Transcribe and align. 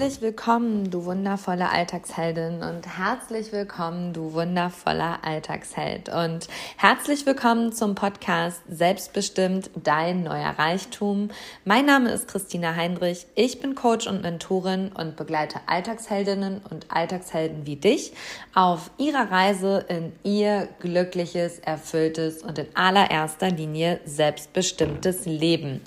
Herzlich 0.00 0.22
willkommen, 0.22 0.90
du 0.90 1.04
wundervolle 1.04 1.68
Alltagsheldin 1.68 2.62
und 2.62 2.86
herzlich 2.98 3.52
willkommen, 3.52 4.14
du 4.14 4.32
wundervoller 4.32 5.18
Alltagsheld 5.22 6.08
und 6.08 6.48
herzlich 6.78 7.26
willkommen 7.26 7.70
zum 7.74 7.94
Podcast 7.94 8.62
Selbstbestimmt 8.66 9.68
dein 9.74 10.22
neuer 10.22 10.58
Reichtum. 10.58 11.28
Mein 11.66 11.84
Name 11.84 12.12
ist 12.12 12.28
Christina 12.28 12.74
Heinrich, 12.76 13.26
ich 13.34 13.60
bin 13.60 13.74
Coach 13.74 14.06
und 14.06 14.22
Mentorin 14.22 14.90
und 14.90 15.16
begleite 15.16 15.60
Alltagsheldinnen 15.66 16.62
und 16.70 16.86
Alltagshelden 16.88 17.66
wie 17.66 17.76
dich 17.76 18.14
auf 18.54 18.90
ihrer 18.96 19.30
Reise 19.30 19.84
in 19.88 20.12
ihr 20.24 20.66
glückliches, 20.80 21.58
erfülltes 21.58 22.42
und 22.42 22.58
in 22.58 22.74
allererster 22.74 23.50
Linie 23.50 24.00
selbstbestimmtes 24.06 25.26
Leben. 25.26 25.82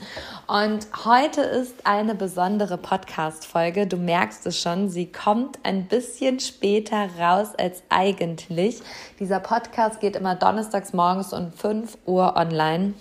Und 0.45 0.85
heute 1.03 1.41
ist 1.41 1.87
eine 1.87 2.13
besondere 2.13 2.77
Podcast-Folge. 2.77 3.87
Du 3.87 4.02
merkst 4.05 4.45
es 4.47 4.59
schon, 4.59 4.89
sie 4.89 5.11
kommt 5.11 5.59
ein 5.63 5.87
bisschen 5.87 6.39
später 6.39 7.09
raus 7.19 7.49
als 7.57 7.83
eigentlich. 7.89 8.81
Dieser 9.19 9.39
Podcast 9.39 9.99
geht 9.99 10.15
immer 10.15 10.35
donnerstags 10.35 10.93
morgens 10.93 11.33
um 11.33 11.51
5 11.51 11.97
Uhr 12.05 12.35
online. 12.35 12.93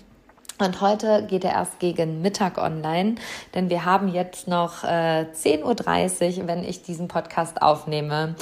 Und 0.59 0.81
heute 0.81 1.27
geht 1.27 1.45
er 1.45 1.53
erst 1.53 1.81
gegen 1.81 2.23
Mittag 2.23 2.57
online, 2.57 3.17
denn 3.55 3.69
wir 3.69 3.85
haben 3.85 4.07
jetzt 4.07 4.47
noch 4.47 4.85
äh, 4.85 5.27
10.30 5.35 6.39
Uhr, 6.39 6.47
wenn 6.47 6.63
ich 6.63 6.83
diesen 6.83 7.09
Podcast 7.09 7.61
aufnehme. 7.61 8.37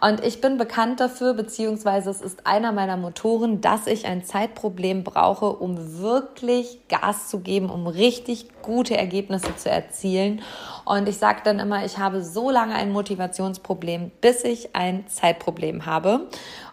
Und 0.00 0.24
ich 0.24 0.40
bin 0.40 0.56
bekannt 0.56 1.00
dafür, 1.00 1.34
beziehungsweise 1.34 2.08
es 2.08 2.22
ist 2.22 2.46
einer 2.46 2.72
meiner 2.72 2.96
Motoren, 2.96 3.60
dass 3.60 3.86
ich 3.86 4.06
ein 4.06 4.24
Zeitproblem 4.24 5.04
brauche, 5.04 5.50
um 5.50 5.98
wirklich 5.98 6.78
Gas 6.88 7.28
zu 7.28 7.40
geben, 7.40 7.68
um 7.68 7.86
richtig 7.86 8.48
gute 8.66 8.96
Ergebnisse 8.96 9.56
zu 9.56 9.70
erzielen. 9.70 10.42
Und 10.84 11.08
ich 11.08 11.16
sage 11.16 11.40
dann 11.44 11.58
immer, 11.58 11.84
ich 11.84 11.98
habe 11.98 12.22
so 12.22 12.50
lange 12.50 12.74
ein 12.74 12.92
Motivationsproblem, 12.92 14.10
bis 14.20 14.44
ich 14.44 14.74
ein 14.74 15.06
Zeitproblem 15.08 15.86
habe. 15.86 16.28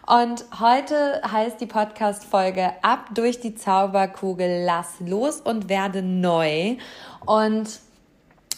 Und 0.06 0.44
heute 0.60 1.22
heißt 1.30 1.60
die 1.60 1.66
Podcast-Folge 1.66 2.72
Ab 2.82 3.10
durch 3.14 3.40
die 3.40 3.54
Zauberkugel, 3.54 4.64
lass 4.66 5.00
los 5.00 5.40
und 5.40 5.68
werde 5.68 6.02
neu. 6.02 6.76
Und 7.24 7.80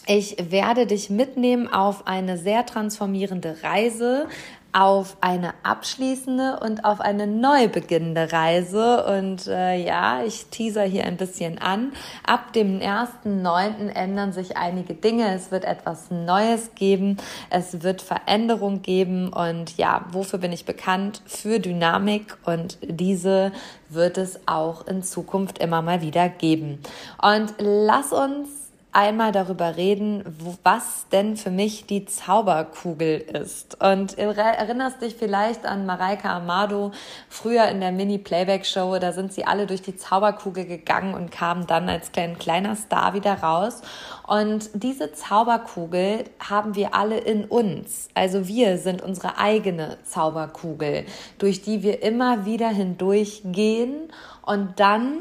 ich 0.06 0.36
werde 0.50 0.86
dich 0.86 1.10
mitnehmen 1.10 1.72
auf 1.72 2.06
eine 2.06 2.38
sehr 2.38 2.64
transformierende 2.64 3.58
Reise, 3.62 4.28
auf 4.76 5.16
eine 5.22 5.54
abschließende 5.62 6.60
und 6.60 6.84
auf 6.84 7.00
eine 7.00 7.26
neu 7.26 7.66
beginnende 7.66 8.30
Reise. 8.30 9.06
Und 9.06 9.46
äh, 9.46 9.82
ja, 9.82 10.22
ich 10.22 10.46
teaser 10.50 10.82
hier 10.82 11.06
ein 11.06 11.16
bisschen 11.16 11.56
an. 11.56 11.92
Ab 12.26 12.52
dem 12.52 12.80
1.9. 12.80 13.88
ändern 13.88 14.32
sich 14.32 14.58
einige 14.58 14.92
Dinge. 14.92 15.34
Es 15.34 15.50
wird 15.50 15.64
etwas 15.64 16.10
Neues 16.10 16.74
geben. 16.74 17.16
Es 17.48 17.82
wird 17.82 18.02
Veränderung 18.02 18.82
geben. 18.82 19.32
Und 19.32 19.78
ja, 19.78 20.04
wofür 20.12 20.38
bin 20.38 20.52
ich 20.52 20.66
bekannt? 20.66 21.22
Für 21.24 21.58
Dynamik. 21.58 22.36
Und 22.44 22.76
diese 22.82 23.52
wird 23.88 24.18
es 24.18 24.40
auch 24.44 24.86
in 24.86 25.02
Zukunft 25.02 25.58
immer 25.58 25.80
mal 25.80 26.02
wieder 26.02 26.28
geben. 26.28 26.80
Und 27.22 27.54
lass 27.58 28.12
uns 28.12 28.65
einmal 28.96 29.30
darüber 29.30 29.76
reden, 29.76 30.24
was 30.64 31.06
denn 31.12 31.36
für 31.36 31.50
mich 31.50 31.84
die 31.84 32.06
Zauberkugel 32.06 33.18
ist. 33.18 33.78
Und 33.82 34.18
erinnerst 34.18 35.02
dich 35.02 35.14
vielleicht 35.14 35.66
an 35.66 35.84
Mareike 35.84 36.30
Amado 36.30 36.92
früher 37.28 37.68
in 37.68 37.80
der 37.80 37.92
Mini-Playback-Show, 37.92 38.98
da 38.98 39.12
sind 39.12 39.34
sie 39.34 39.44
alle 39.44 39.66
durch 39.66 39.82
die 39.82 39.96
Zauberkugel 39.96 40.64
gegangen 40.64 41.12
und 41.12 41.30
kamen 41.30 41.66
dann 41.66 41.90
als 41.90 42.10
klein, 42.10 42.38
kleiner 42.38 42.74
Star 42.74 43.12
wieder 43.12 43.34
raus. 43.34 43.82
Und 44.26 44.70
diese 44.72 45.12
Zauberkugel 45.12 46.24
haben 46.40 46.74
wir 46.74 46.94
alle 46.94 47.18
in 47.18 47.44
uns. 47.44 48.08
Also 48.14 48.48
wir 48.48 48.78
sind 48.78 49.02
unsere 49.02 49.36
eigene 49.36 49.98
Zauberkugel, 50.04 51.04
durch 51.36 51.60
die 51.60 51.82
wir 51.82 52.02
immer 52.02 52.46
wieder 52.46 52.70
hindurchgehen 52.70 54.10
und 54.40 54.80
dann 54.80 55.18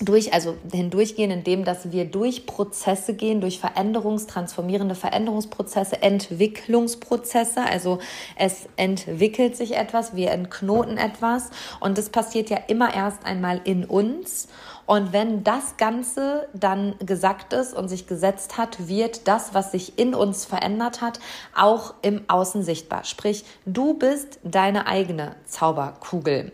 durch, 0.00 0.32
also 0.32 0.56
hindurchgehen, 0.72 1.30
indem 1.30 1.64
dass 1.64 1.90
wir 1.90 2.04
durch 2.04 2.46
Prozesse 2.46 3.14
gehen, 3.14 3.40
durch 3.40 3.58
Veränderungs-, 3.58 4.26
transformierende 4.26 4.94
Veränderungsprozesse, 4.94 6.02
Entwicklungsprozesse. 6.02 7.62
Also 7.62 7.98
es 8.36 8.68
entwickelt 8.76 9.56
sich 9.56 9.76
etwas, 9.76 10.14
wir 10.14 10.30
entknoten 10.30 10.98
etwas 10.98 11.50
und 11.80 11.98
das 11.98 12.10
passiert 12.10 12.50
ja 12.50 12.58
immer 12.68 12.94
erst 12.94 13.24
einmal 13.24 13.60
in 13.64 13.84
uns. 13.84 14.48
Und 14.88 15.12
wenn 15.12 15.44
das 15.44 15.76
Ganze 15.76 16.48
dann 16.54 16.94
gesagt 16.98 17.52
ist 17.52 17.74
und 17.74 17.88
sich 17.88 18.06
gesetzt 18.06 18.56
hat, 18.56 18.88
wird 18.88 19.28
das, 19.28 19.52
was 19.52 19.70
sich 19.70 19.98
in 19.98 20.14
uns 20.14 20.46
verändert 20.46 21.02
hat, 21.02 21.20
auch 21.54 21.92
im 22.00 22.24
Außen 22.26 22.62
sichtbar. 22.62 23.04
Sprich, 23.04 23.44
du 23.66 23.92
bist 23.92 24.40
deine 24.44 24.86
eigene 24.86 25.36
Zauberkugel. 25.44 26.52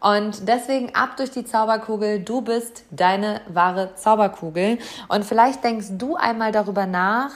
Und 0.00 0.48
deswegen 0.48 0.94
ab 0.94 1.18
durch 1.18 1.30
die 1.30 1.44
Zauberkugel, 1.44 2.20
du 2.20 2.40
bist 2.40 2.84
deine 2.90 3.42
wahre 3.48 3.94
Zauberkugel. 3.96 4.78
Und 5.10 5.26
vielleicht 5.26 5.62
denkst 5.62 5.88
du 5.90 6.16
einmal 6.16 6.52
darüber 6.52 6.86
nach, 6.86 7.32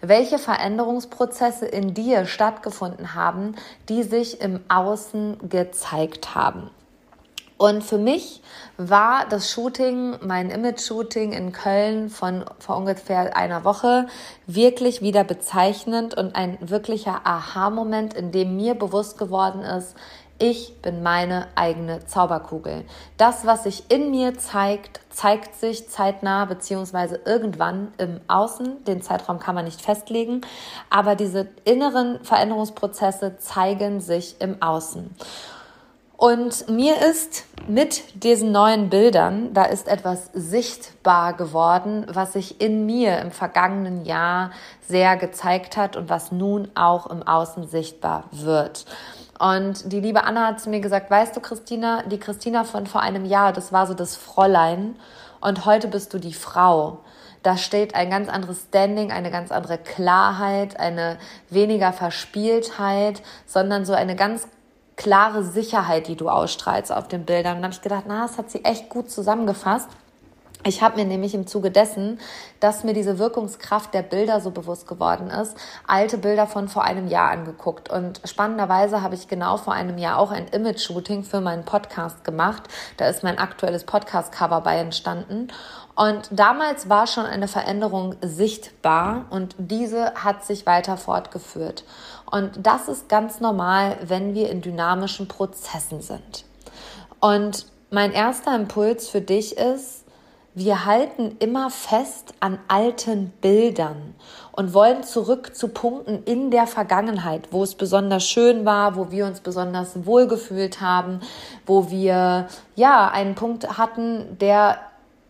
welche 0.00 0.38
Veränderungsprozesse 0.38 1.66
in 1.66 1.92
dir 1.92 2.24
stattgefunden 2.24 3.14
haben, 3.14 3.54
die 3.90 4.02
sich 4.02 4.40
im 4.40 4.60
Außen 4.70 5.50
gezeigt 5.50 6.34
haben. 6.34 6.70
Und 7.60 7.84
für 7.84 7.98
mich 7.98 8.40
war 8.78 9.26
das 9.28 9.50
Shooting, 9.50 10.16
mein 10.22 10.48
Image-Shooting 10.48 11.32
in 11.32 11.52
Köln 11.52 12.08
von 12.08 12.46
vor 12.58 12.78
ungefähr 12.78 13.36
einer 13.36 13.64
Woche 13.64 14.06
wirklich 14.46 15.02
wieder 15.02 15.24
bezeichnend 15.24 16.16
und 16.16 16.36
ein 16.36 16.56
wirklicher 16.62 17.20
Aha-Moment, 17.24 18.14
in 18.14 18.32
dem 18.32 18.56
mir 18.56 18.76
bewusst 18.76 19.18
geworden 19.18 19.60
ist, 19.60 19.94
ich 20.38 20.80
bin 20.80 21.02
meine 21.02 21.48
eigene 21.54 22.06
Zauberkugel. 22.06 22.86
Das, 23.18 23.44
was 23.44 23.64
sich 23.64 23.90
in 23.90 24.10
mir 24.10 24.38
zeigt, 24.38 25.00
zeigt 25.10 25.54
sich 25.54 25.90
zeitnah 25.90 26.46
beziehungsweise 26.46 27.20
irgendwann 27.26 27.92
im 27.98 28.22
Außen. 28.26 28.84
Den 28.84 29.02
Zeitraum 29.02 29.38
kann 29.38 29.54
man 29.54 29.66
nicht 29.66 29.82
festlegen, 29.82 30.40
aber 30.88 31.14
diese 31.14 31.48
inneren 31.66 32.24
Veränderungsprozesse 32.24 33.36
zeigen 33.36 34.00
sich 34.00 34.40
im 34.40 34.62
Außen. 34.62 35.14
Und 36.20 36.68
mir 36.68 37.00
ist 37.00 37.46
mit 37.66 38.22
diesen 38.22 38.52
neuen 38.52 38.90
Bildern, 38.90 39.54
da 39.54 39.64
ist 39.64 39.88
etwas 39.88 40.28
sichtbar 40.34 41.32
geworden, 41.32 42.04
was 42.12 42.34
sich 42.34 42.60
in 42.60 42.84
mir 42.84 43.20
im 43.20 43.30
vergangenen 43.30 44.04
Jahr 44.04 44.50
sehr 44.86 45.16
gezeigt 45.16 45.78
hat 45.78 45.96
und 45.96 46.10
was 46.10 46.30
nun 46.30 46.68
auch 46.74 47.06
im 47.06 47.22
Außen 47.22 47.66
sichtbar 47.68 48.24
wird. 48.32 48.84
Und 49.38 49.90
die 49.90 50.00
liebe 50.00 50.24
Anna 50.24 50.48
hat 50.48 50.60
zu 50.60 50.68
mir 50.68 50.80
gesagt, 50.80 51.10
weißt 51.10 51.34
du, 51.34 51.40
Christina, 51.40 52.02
die 52.02 52.18
Christina 52.18 52.64
von 52.64 52.86
vor 52.86 53.00
einem 53.00 53.24
Jahr, 53.24 53.54
das 53.54 53.72
war 53.72 53.86
so 53.86 53.94
das 53.94 54.14
Fräulein 54.14 54.96
und 55.40 55.64
heute 55.64 55.88
bist 55.88 56.12
du 56.12 56.18
die 56.18 56.34
Frau. 56.34 56.98
Da 57.42 57.56
steht 57.56 57.94
ein 57.94 58.10
ganz 58.10 58.28
anderes 58.28 58.64
Standing, 58.68 59.10
eine 59.10 59.30
ganz 59.30 59.50
andere 59.50 59.78
Klarheit, 59.78 60.78
eine 60.78 61.16
weniger 61.48 61.94
Verspieltheit, 61.94 63.22
sondern 63.46 63.86
so 63.86 63.94
eine 63.94 64.16
ganz 64.16 64.46
klare 65.00 65.42
Sicherheit, 65.42 66.08
die 66.08 66.14
du 66.16 66.28
ausstrahlst 66.28 66.92
auf 66.92 67.08
den 67.08 67.24
Bildern. 67.24 67.56
Und 67.56 67.62
habe 67.64 67.72
ich 67.72 67.80
gedacht, 67.80 68.04
na, 68.06 68.20
das 68.22 68.36
hat 68.36 68.50
sie 68.50 68.66
echt 68.66 68.90
gut 68.90 69.10
zusammengefasst. 69.10 69.88
Ich 70.62 70.82
habe 70.82 70.96
mir 70.96 71.06
nämlich 71.06 71.34
im 71.34 71.46
Zuge 71.46 71.70
dessen, 71.70 72.20
dass 72.60 72.84
mir 72.84 72.92
diese 72.92 73.18
Wirkungskraft 73.18 73.94
der 73.94 74.02
Bilder 74.02 74.42
so 74.42 74.50
bewusst 74.50 74.86
geworden 74.86 75.30
ist, 75.30 75.56
alte 75.86 76.18
Bilder 76.18 76.46
von 76.46 76.68
vor 76.68 76.84
einem 76.84 77.08
Jahr 77.08 77.30
angeguckt. 77.30 77.88
Und 77.88 78.20
spannenderweise 78.26 79.00
habe 79.00 79.14
ich 79.14 79.26
genau 79.26 79.56
vor 79.56 79.72
einem 79.72 79.96
Jahr 79.96 80.18
auch 80.18 80.30
ein 80.30 80.48
Image-Shooting 80.48 81.24
für 81.24 81.40
meinen 81.40 81.64
Podcast 81.64 82.22
gemacht. 82.22 82.64
Da 82.98 83.06
ist 83.06 83.22
mein 83.22 83.38
aktuelles 83.38 83.84
Podcast-Cover 83.84 84.60
bei 84.60 84.76
entstanden. 84.76 85.48
Und 85.96 86.28
damals 86.30 86.90
war 86.90 87.06
schon 87.06 87.24
eine 87.24 87.48
Veränderung 87.48 88.16
sichtbar 88.22 89.26
und 89.30 89.54
diese 89.58 90.14
hat 90.14 90.44
sich 90.44 90.66
weiter 90.66 90.96
fortgeführt. 90.96 91.84
Und 92.30 92.64
das 92.64 92.88
ist 92.88 93.08
ganz 93.08 93.40
normal, 93.40 93.96
wenn 94.02 94.34
wir 94.34 94.50
in 94.50 94.60
dynamischen 94.60 95.28
Prozessen 95.28 96.00
sind. 96.00 96.44
Und 97.20 97.66
mein 97.90 98.12
erster 98.12 98.54
Impuls 98.54 99.08
für 99.08 99.20
dich 99.20 99.56
ist, 99.56 100.04
wir 100.54 100.84
halten 100.84 101.36
immer 101.38 101.70
fest 101.70 102.34
an 102.40 102.58
alten 102.66 103.30
Bildern 103.40 104.14
und 104.52 104.74
wollen 104.74 105.04
zurück 105.04 105.54
zu 105.54 105.68
Punkten 105.68 106.24
in 106.24 106.50
der 106.50 106.66
Vergangenheit, 106.66 107.48
wo 107.52 107.62
es 107.62 107.76
besonders 107.76 108.26
schön 108.26 108.64
war, 108.64 108.96
wo 108.96 109.12
wir 109.12 109.26
uns 109.26 109.40
besonders 109.40 110.04
wohlgefühlt 110.06 110.80
haben, 110.80 111.20
wo 111.66 111.90
wir 111.90 112.48
ja 112.74 113.08
einen 113.08 113.36
Punkt 113.36 113.78
hatten, 113.78 114.38
der 114.38 114.78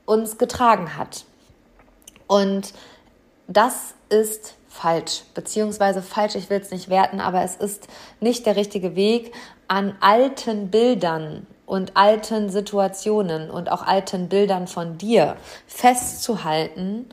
uns 0.07 0.39
getragen 0.39 0.97
hat. 0.97 1.25
Und 2.27 2.73
das 3.47 3.95
ist 4.09 4.55
falsch, 4.71 5.25
beziehungsweise 5.35 6.01
falsch, 6.01 6.37
ich 6.37 6.49
will 6.49 6.61
es 6.61 6.71
nicht 6.71 6.89
werten, 6.89 7.21
aber 7.21 7.43
es 7.43 7.57
ist 7.57 7.89
nicht 8.21 8.47
der 8.47 8.57
richtige 8.57 8.95
Weg, 8.95 9.35
an 9.69 9.97
alten 10.01 10.71
Bildern 10.71 11.47
und 11.67 11.97
alten 11.97 12.49
Situationen 12.49 13.51
und 13.51 13.71
auch 13.71 13.83
alten 13.83 14.29
Bildern 14.29 14.69
von 14.69 14.97
dir 14.97 15.37
festzuhalten 15.67 17.07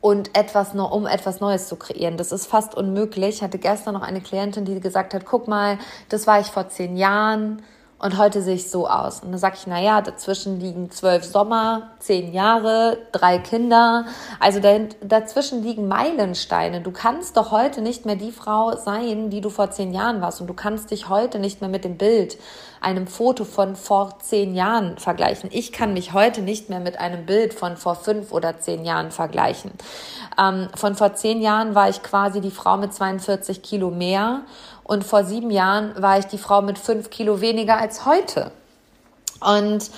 und 0.00 0.36
etwas 0.36 0.74
noch, 0.74 0.90
um 0.90 1.06
etwas 1.06 1.40
Neues 1.40 1.68
zu 1.68 1.76
kreieren. 1.76 2.16
Das 2.16 2.32
ist 2.32 2.46
fast 2.46 2.74
unmöglich. 2.74 3.36
Ich 3.36 3.42
hatte 3.42 3.58
gestern 3.58 3.94
noch 3.94 4.02
eine 4.02 4.20
Klientin, 4.20 4.64
die 4.64 4.78
gesagt 4.80 5.14
hat, 5.14 5.24
guck 5.24 5.48
mal, 5.48 5.78
das 6.08 6.26
war 6.26 6.40
ich 6.40 6.48
vor 6.48 6.68
zehn 6.68 6.96
Jahren 6.96 7.62
und 7.98 8.18
heute 8.18 8.42
sehe 8.42 8.56
ich 8.56 8.70
so 8.70 8.86
aus. 8.86 9.20
Und 9.20 9.30
dann 9.30 9.38
sage 9.38 9.56
ich, 9.58 9.66
na 9.66 9.80
ja, 9.80 10.02
dazwischen 10.02 10.60
liegen 10.60 10.90
zwölf 10.90 11.24
Sommer, 11.24 11.92
zehn 11.98 12.34
Jahre, 12.34 12.98
drei 13.12 13.38
Kinder. 13.38 14.04
Also 14.38 14.60
dazwischen 15.00 15.62
liegen 15.62 15.88
Meilensteine. 15.88 16.82
Du 16.82 16.90
kannst 16.90 17.38
doch 17.38 17.52
heute 17.52 17.80
nicht 17.80 18.04
mehr 18.04 18.16
die 18.16 18.32
Frau 18.32 18.76
sein, 18.76 19.30
die 19.30 19.40
du 19.40 19.48
vor 19.48 19.70
zehn 19.70 19.94
Jahren 19.94 20.20
warst. 20.20 20.42
Und 20.42 20.46
du 20.46 20.52
kannst 20.52 20.90
dich 20.90 21.08
heute 21.08 21.38
nicht 21.38 21.62
mehr 21.62 21.70
mit 21.70 21.84
dem 21.84 21.96
Bild, 21.96 22.36
einem 22.82 23.06
Foto 23.06 23.44
von 23.44 23.76
vor 23.76 24.18
zehn 24.20 24.54
Jahren 24.54 24.98
vergleichen. 24.98 25.48
Ich 25.50 25.72
kann 25.72 25.94
mich 25.94 26.12
heute 26.12 26.42
nicht 26.42 26.68
mehr 26.68 26.80
mit 26.80 27.00
einem 27.00 27.24
Bild 27.24 27.54
von 27.54 27.78
vor 27.78 27.94
fünf 27.94 28.30
oder 28.30 28.58
zehn 28.58 28.84
Jahren 28.84 29.10
vergleichen. 29.10 29.72
Ähm, 30.38 30.68
von 30.74 30.96
vor 30.96 31.14
zehn 31.14 31.40
Jahren 31.40 31.74
war 31.74 31.88
ich 31.88 32.02
quasi 32.02 32.42
die 32.42 32.50
Frau 32.50 32.76
mit 32.76 32.92
42 32.92 33.62
Kilo 33.62 33.90
mehr 33.90 34.42
und 34.86 35.02
vor 35.02 35.24
sieben 35.24 35.50
Jahren 35.50 36.00
war 36.00 36.18
ich 36.18 36.26
die 36.26 36.38
Frau 36.38 36.62
mit 36.62 36.78
fünf 36.78 37.10
Kilo 37.10 37.40
weniger 37.40 37.76
als 37.76 38.06
heute. 38.06 38.52
Und 39.40 39.90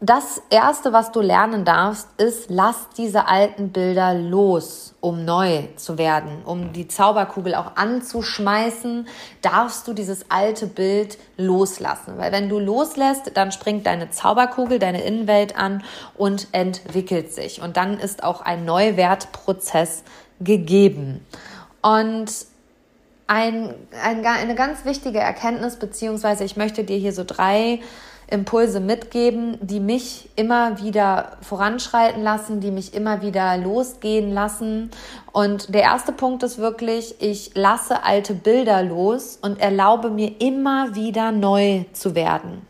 das 0.00 0.42
Erste, 0.50 0.92
was 0.92 1.10
du 1.10 1.22
lernen 1.22 1.64
darfst, 1.64 2.06
ist, 2.18 2.50
lass 2.50 2.88
diese 2.98 3.26
alten 3.28 3.70
Bilder 3.70 4.12
los, 4.12 4.94
um 5.00 5.24
neu 5.24 5.68
zu 5.76 5.96
werden. 5.96 6.42
Um 6.44 6.74
die 6.74 6.86
Zauberkugel 6.86 7.54
auch 7.54 7.76
anzuschmeißen, 7.76 9.08
darfst 9.40 9.88
du 9.88 9.94
dieses 9.94 10.30
alte 10.30 10.66
Bild 10.66 11.16
loslassen. 11.38 12.18
Weil 12.18 12.30
wenn 12.30 12.50
du 12.50 12.58
loslässt, 12.58 13.32
dann 13.34 13.52
springt 13.52 13.86
deine 13.86 14.10
Zauberkugel, 14.10 14.78
deine 14.78 15.02
Innenwelt 15.02 15.56
an 15.56 15.82
und 16.14 16.48
entwickelt 16.52 17.32
sich. 17.32 17.62
Und 17.62 17.78
dann 17.78 17.98
ist 17.98 18.22
auch 18.22 18.42
ein 18.42 18.66
Neuwertprozess 18.66 20.04
gegeben. 20.40 21.26
Und 21.80 22.30
ein, 23.28 23.74
ein, 24.02 24.26
eine 24.26 24.54
ganz 24.56 24.84
wichtige 24.84 25.20
Erkenntnis, 25.20 25.76
beziehungsweise 25.76 26.44
ich 26.44 26.56
möchte 26.56 26.82
dir 26.82 26.96
hier 26.96 27.12
so 27.12 27.24
drei 27.24 27.80
Impulse 28.30 28.80
mitgeben, 28.80 29.58
die 29.60 29.80
mich 29.80 30.28
immer 30.36 30.82
wieder 30.82 31.38
voranschreiten 31.40 32.22
lassen, 32.22 32.60
die 32.60 32.70
mich 32.70 32.92
immer 32.92 33.22
wieder 33.22 33.56
losgehen 33.56 34.32
lassen. 34.32 34.90
Und 35.32 35.74
der 35.74 35.82
erste 35.82 36.12
Punkt 36.12 36.42
ist 36.42 36.58
wirklich, 36.58 37.22
ich 37.22 37.52
lasse 37.54 38.02
alte 38.02 38.34
Bilder 38.34 38.82
los 38.82 39.38
und 39.40 39.60
erlaube 39.60 40.10
mir 40.10 40.40
immer 40.40 40.94
wieder 40.94 41.32
neu 41.32 41.84
zu 41.92 42.14
werden. 42.14 42.66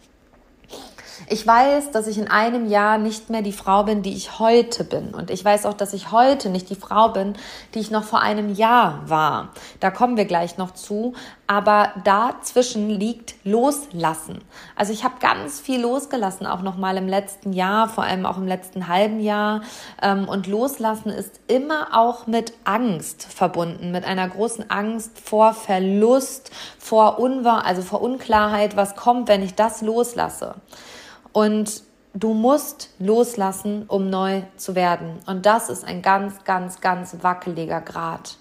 Ich 1.27 1.47
weiß, 1.47 1.91
dass 1.91 2.07
ich 2.07 2.19
in 2.19 2.29
einem 2.29 2.69
Jahr 2.69 2.99
nicht 2.99 3.31
mehr 3.31 3.43
die 3.43 3.53
Frau 3.53 3.83
bin, 3.83 4.03
die 4.03 4.15
ich 4.15 4.39
heute 4.39 4.85
bin. 4.85 5.15
Und 5.15 5.31
ich 5.31 5.45
weiß 5.45 5.67
auch, 5.67 5.75
dass 5.75 5.93
ich 5.93 6.13
heute 6.13 6.49
nicht 6.49 6.71
die 6.71 6.77
Frau 6.77 7.09
bin, 7.09 7.35
die 7.75 7.81
ich 7.81 7.91
noch 7.91 8.05
vor 8.05 8.23
einem 8.23 8.55
Jahr 8.55 9.03
war. 9.07 9.51
Da 9.81 9.91
kommen 9.91 10.17
wir 10.17 10.25
gleich 10.25 10.59
noch 10.59 10.73
zu. 10.73 11.15
Aber 11.47 11.93
dazwischen 12.05 12.91
liegt 12.91 13.35
Loslassen. 13.45 14.45
Also 14.77 14.93
ich 14.93 15.03
habe 15.03 15.15
ganz 15.19 15.61
viel 15.61 15.81
losgelassen, 15.81 16.47
auch 16.47 16.61
noch 16.63 16.77
mal 16.77 16.97
im 16.99 17.09
letzten 17.09 17.53
Jahr, 17.53 17.89
vor 17.89 18.05
allem 18.05 18.27
auch 18.27 18.37
im 18.37 18.47
letzten 18.47 18.87
halben 18.87 19.21
Jahr. 19.21 19.63
Ähm, 20.03 20.29
und 20.29 20.47
Loslassen 20.47 21.11
ist 21.11 21.41
immer 21.47 21.89
auch 21.93 22.27
mit 22.27 22.53
Angst 22.65 23.25
verbunden, 23.25 23.91
mit 23.91 24.05
einer 24.05 24.29
großen 24.29 24.71
Angst 24.71 25.19
vor 25.19 25.55
Verlust, 25.55 26.51
vor 26.79 27.19
Unwahr, 27.19 27.65
also 27.65 27.83
vor 27.83 28.03
Unklarheit, 28.03 28.77
was 28.77 28.95
kommt, 28.95 29.29
wenn 29.29 29.43
ich 29.43 29.55
das 29.55 29.81
loslasse. 29.81 30.55
Und 31.39 31.85
du 32.15 32.35
musst 32.35 32.91
loslassen, 32.99 33.85
um 33.87 34.11
neu 34.11 34.43
zu 34.57 34.75
werden. 34.75 35.21
Und 35.25 35.47
das 35.47 35.69
ist 35.69 35.85
ein 35.85 36.03
ganz, 36.03 36.43
ganz, 36.43 36.81
ganz 36.81 37.17
wackeliger 37.23 37.81
Grad. 37.81 38.39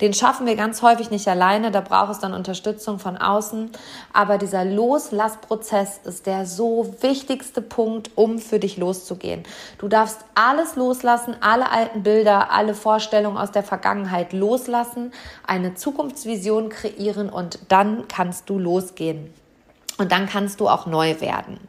Den 0.00 0.12
schaffen 0.12 0.44
wir 0.44 0.56
ganz 0.56 0.82
häufig 0.82 1.12
nicht 1.12 1.28
alleine, 1.28 1.70
da 1.70 1.80
braucht 1.80 2.10
es 2.10 2.18
dann 2.18 2.34
Unterstützung 2.34 2.98
von 2.98 3.16
außen. 3.16 3.70
Aber 4.12 4.38
dieser 4.38 4.64
Loslassprozess 4.64 6.00
ist 6.02 6.26
der 6.26 6.44
so 6.44 6.92
wichtigste 7.00 7.62
Punkt, 7.62 8.10
um 8.16 8.40
für 8.40 8.58
dich 8.58 8.76
loszugehen. 8.76 9.44
Du 9.78 9.86
darfst 9.86 10.18
alles 10.34 10.74
loslassen, 10.74 11.36
alle 11.42 11.70
alten 11.70 12.02
Bilder, 12.02 12.50
alle 12.50 12.74
Vorstellungen 12.74 13.36
aus 13.36 13.52
der 13.52 13.62
Vergangenheit 13.62 14.32
loslassen, 14.32 15.12
eine 15.46 15.76
Zukunftsvision 15.76 16.70
kreieren 16.70 17.30
und 17.30 17.60
dann 17.68 18.08
kannst 18.08 18.50
du 18.50 18.58
losgehen. 18.58 19.32
Und 19.98 20.10
dann 20.10 20.26
kannst 20.26 20.58
du 20.58 20.68
auch 20.68 20.86
neu 20.86 21.20
werden. 21.20 21.60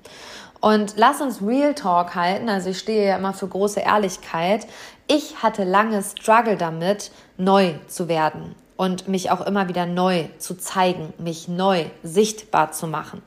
Und 0.64 0.94
lass 0.96 1.20
uns 1.20 1.42
Real 1.42 1.74
Talk 1.74 2.16
halten. 2.16 2.48
Also 2.48 2.70
ich 2.70 2.80
stehe 2.80 3.10
ja 3.10 3.18
immer 3.18 3.34
für 3.34 3.50
große 3.50 3.82
Ehrlichkeit. 3.82 4.66
Ich 5.08 5.44
hatte 5.44 5.66
lange 5.66 6.02
Struggle 6.02 6.56
damit, 6.56 7.12
neu 7.36 7.74
zu 7.88 8.08
werden 8.08 8.56
und 8.78 9.10
mich 9.10 9.30
auch 9.30 9.46
immer 9.46 9.68
wieder 9.68 9.86
neu 9.86 10.30
zu 10.38 10.56
zeigen, 10.56 11.14
mich 11.18 11.50
neu 11.50 11.84
sichtbar 12.02 12.72
zu 12.72 12.88
machen. 12.88 13.22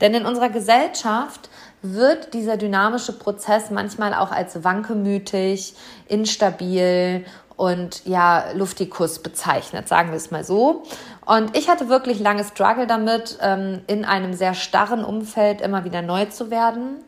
Denn 0.00 0.14
in 0.14 0.26
unserer 0.26 0.48
Gesellschaft 0.48 1.48
wird 1.82 2.34
dieser 2.34 2.56
dynamische 2.56 3.12
Prozess 3.12 3.70
manchmal 3.70 4.12
auch 4.12 4.32
als 4.32 4.64
wankemütig, 4.64 5.74
instabil 6.08 7.24
und 7.60 8.06
ja, 8.06 8.52
Luftikus 8.54 9.18
bezeichnet, 9.18 9.86
sagen 9.86 10.12
wir 10.12 10.16
es 10.16 10.30
mal 10.30 10.44
so. 10.44 10.82
Und 11.26 11.54
ich 11.54 11.68
hatte 11.68 11.90
wirklich 11.90 12.18
lange 12.18 12.42
Struggle 12.42 12.86
damit, 12.86 13.36
ähm, 13.42 13.82
in 13.86 14.06
einem 14.06 14.32
sehr 14.32 14.54
starren 14.54 15.04
Umfeld 15.04 15.60
immer 15.60 15.84
wieder 15.84 16.00
neu 16.00 16.24
zu 16.24 16.50
werden. 16.50 17.04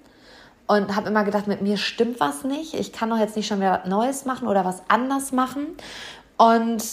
Und 0.67 0.95
habe 0.95 1.09
immer 1.09 1.25
gedacht, 1.25 1.47
mit 1.47 1.63
mir 1.63 1.79
stimmt 1.79 2.21
was 2.21 2.45
nicht. 2.45 2.75
Ich 2.75 2.93
kann 2.93 3.09
doch 3.09 3.17
jetzt 3.17 3.35
nicht 3.35 3.47
schon 3.47 3.61
wieder 3.61 3.81
was 3.83 3.89
Neues 3.89 4.27
machen 4.27 4.47
oder 4.47 4.63
was 4.67 4.83
anders 4.89 5.33
machen. 5.33 5.69
Und 6.37 6.85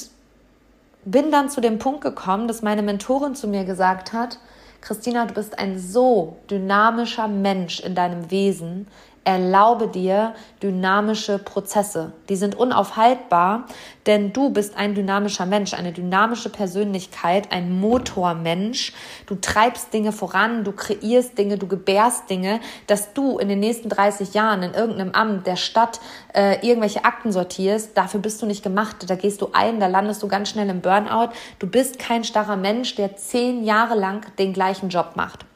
bin 1.04 1.30
dann 1.30 1.50
zu 1.50 1.60
dem 1.60 1.80
Punkt 1.80 2.00
gekommen, 2.00 2.48
dass 2.48 2.62
meine 2.62 2.82
Mentorin 2.82 3.36
zu 3.36 3.50
mir 3.50 3.66
gesagt 3.66 4.14
hat, 4.14 4.40
Christina, 4.80 5.26
du 5.26 5.34
bist 5.34 5.60
ein 5.60 5.78
so 5.78 6.38
dynamischer 6.50 7.28
Mensch 7.28 7.82
in 7.82 7.94
deinem 7.94 8.32
Wesen. 8.32 8.88
Erlaube 9.24 9.88
dir 9.88 10.34
dynamische 10.64 11.40
Prozesse. 11.40 12.14
Die 12.30 12.36
sind 12.36 12.56
unaufhaltbar, 12.56 13.66
denn 14.06 14.34
du 14.34 14.50
bist 14.50 14.78
ein 14.78 14.96
dynamischer 14.96 15.46
Mensch, 15.46 15.74
eine 15.74 15.92
dynamische 15.92 16.50
Persönlichkeit, 16.50 17.52
ein 17.52 17.80
Motormensch. 17.80 18.94
Du 19.28 19.36
treibst 19.36 19.94
Dinge 19.94 20.12
voran, 20.12 20.64
du 20.64 20.72
kreierst 20.72 21.38
Dinge, 21.38 21.58
du 21.58 21.68
gebärst 21.68 22.30
Dinge, 22.30 22.60
dass 22.88 23.14
du 23.14 23.38
in 23.38 23.50
den 23.50 23.60
nächsten 23.60 23.90
30 23.90 24.34
Jahren 24.34 24.64
in 24.64 24.74
irgendeinem 24.74 25.12
Amt 25.12 25.46
der 25.46 25.58
Stadt 25.58 26.00
äh, 26.34 26.66
irgendwelche 26.66 27.06
Akten 27.06 27.32
sortierst. 27.32 27.98
Dafür 27.98 28.22
bist 28.22 28.42
du 28.42 28.46
nicht 28.46 28.64
gemacht. 28.64 28.98
Da 29.08 29.16
gehst 29.16 29.42
du 29.42 29.50
ein, 29.54 29.80
da 29.80 29.88
landest 29.88 30.24
du 30.24 30.28
ganz 30.28 30.50
schnell 30.50 30.70
im 30.70 30.82
Burnout. 30.82 31.30
Du 31.60 31.68
bist 31.68 32.00
kein 32.00 32.24
starrer 32.24 32.58
Mensch, 32.58 32.96
der 32.96 33.16
zehn 33.18 33.64
Jahre 33.64 33.96
lang 33.96 34.26
den 34.38 34.54
gleichen 34.54 34.90
Job 34.90 35.12
macht. 35.16 35.49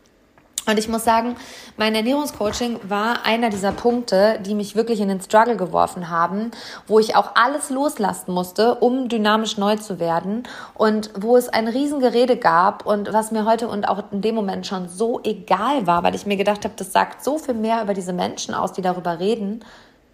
Und 0.66 0.80
ich 0.80 0.88
muss 0.88 1.04
sagen, 1.04 1.36
mein 1.76 1.94
Ernährungscoaching 1.94 2.80
war 2.84 3.26
einer 3.26 3.50
dieser 3.50 3.74
Punkte, 3.74 4.40
die 4.46 4.56
mich 4.56 4.76
wirklich 4.76 5.02
in 5.02 5.10
den 5.10 5.20
Struggle 5.20 5.58
geworfen 5.58 6.10
haben, 6.10 6.52
wo 6.88 7.00
ich 7.00 7.18
auch 7.18 7.32
alles 7.36 7.70
loslassen 7.70 8.32
musste, 8.32 8.76
um 8.76 9.10
dynamisch 9.10 9.58
neu 9.58 9.76
zu 9.76 10.00
werden 10.00 10.44
und 10.74 11.10
wo 11.20 11.36
es 11.36 11.50
ein 11.50 11.68
Riesengerede 11.68 12.38
gab 12.38 12.86
und 12.86 13.12
was 13.12 13.32
mir 13.32 13.46
heute 13.46 13.68
und 13.68 13.90
auch 13.90 14.12
in 14.12 14.22
dem 14.22 14.36
Moment 14.36 14.66
schon 14.66 14.88
so 14.88 15.20
egal 15.24 15.86
war, 15.86 16.04
weil 16.04 16.16
ich 16.16 16.26
mir 16.26 16.38
gedacht 16.38 16.64
habe, 16.64 16.76
das 16.78 16.94
sagt 16.94 17.26
so 17.26 17.38
viel 17.38 17.56
mehr 17.56 17.84
über 17.84 17.94
diese 17.94 18.14
Menschen 18.14 18.54
aus, 18.54 18.72
die 18.72 18.82
darüber 18.82 19.20
reden, 19.20 19.66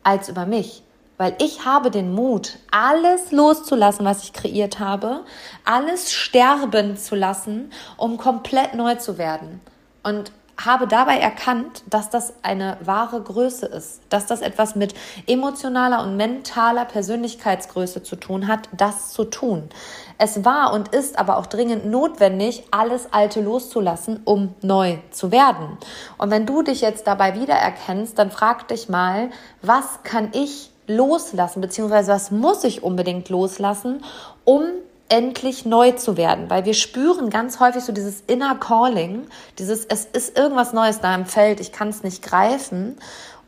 als 0.03 0.29
über 0.29 0.47
mich 0.47 0.83
weil 1.19 1.35
ich 1.39 1.65
habe 1.65 1.91
den 1.91 2.13
Mut, 2.13 2.59
alles 2.71 3.33
loszulassen, 3.33 4.05
was 4.05 4.23
ich 4.23 4.31
kreiert 4.31 4.79
habe, 4.79 5.25
alles 5.65 6.13
sterben 6.13 6.95
zu 6.95 7.13
lassen, 7.13 7.73
um 7.97 8.17
komplett 8.17 8.73
neu 8.73 8.95
zu 8.95 9.17
werden. 9.17 9.59
Und 10.01 10.31
habe 10.65 10.87
dabei 10.87 11.17
erkannt, 11.17 11.83
dass 11.89 12.09
das 12.09 12.33
eine 12.41 12.77
wahre 12.81 13.21
Größe 13.21 13.65
ist, 13.65 14.01
dass 14.09 14.25
das 14.25 14.41
etwas 14.41 14.75
mit 14.75 14.93
emotionaler 15.27 16.03
und 16.03 16.17
mentaler 16.17 16.85
Persönlichkeitsgröße 16.85 18.03
zu 18.03 18.15
tun 18.15 18.47
hat, 18.47 18.69
das 18.75 19.11
zu 19.11 19.25
tun. 19.25 19.69
Es 20.17 20.43
war 20.43 20.73
und 20.73 20.89
ist 20.89 21.17
aber 21.17 21.37
auch 21.37 21.45
dringend 21.45 21.85
notwendig, 21.85 22.63
alles 22.71 23.13
Alte 23.13 23.41
loszulassen, 23.41 24.19
um 24.25 24.53
neu 24.61 24.97
zu 25.11 25.31
werden. 25.31 25.77
Und 26.17 26.29
wenn 26.29 26.45
du 26.45 26.61
dich 26.61 26.81
jetzt 26.81 27.07
dabei 27.07 27.39
wiedererkennst, 27.39 28.19
dann 28.19 28.31
frag 28.31 28.67
dich 28.67 28.89
mal, 28.89 29.29
was 29.61 30.03
kann 30.03 30.29
ich 30.33 30.71
loslassen, 30.87 31.61
beziehungsweise 31.61 32.11
was 32.11 32.31
muss 32.31 32.63
ich 32.63 32.83
unbedingt 32.83 33.29
loslassen, 33.29 34.03
um 34.43 34.63
endlich 35.09 35.65
neu 35.65 35.91
zu 35.91 36.17
werden, 36.17 36.49
weil 36.49 36.65
wir 36.65 36.73
spüren 36.73 37.29
ganz 37.29 37.59
häufig 37.59 37.83
so 37.83 37.91
dieses 37.91 38.21
Inner 38.27 38.55
Calling, 38.55 39.27
dieses 39.57 39.85
es 39.85 40.05
ist 40.05 40.37
irgendwas 40.37 40.71
Neues 40.71 41.01
da 41.01 41.13
im 41.15 41.25
Feld, 41.25 41.59
ich 41.59 41.71
kann 41.71 41.89
es 41.89 42.03
nicht 42.03 42.23
greifen 42.23 42.97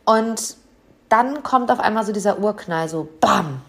und 0.04 0.58
dann 1.10 1.44
kommt 1.44 1.72
auf 1.72 1.80
einmal 1.80 2.06
so 2.06 2.14
dieser 2.14 2.40
Urknall, 2.40 2.90
so 2.90 3.08
bam. 3.20 3.62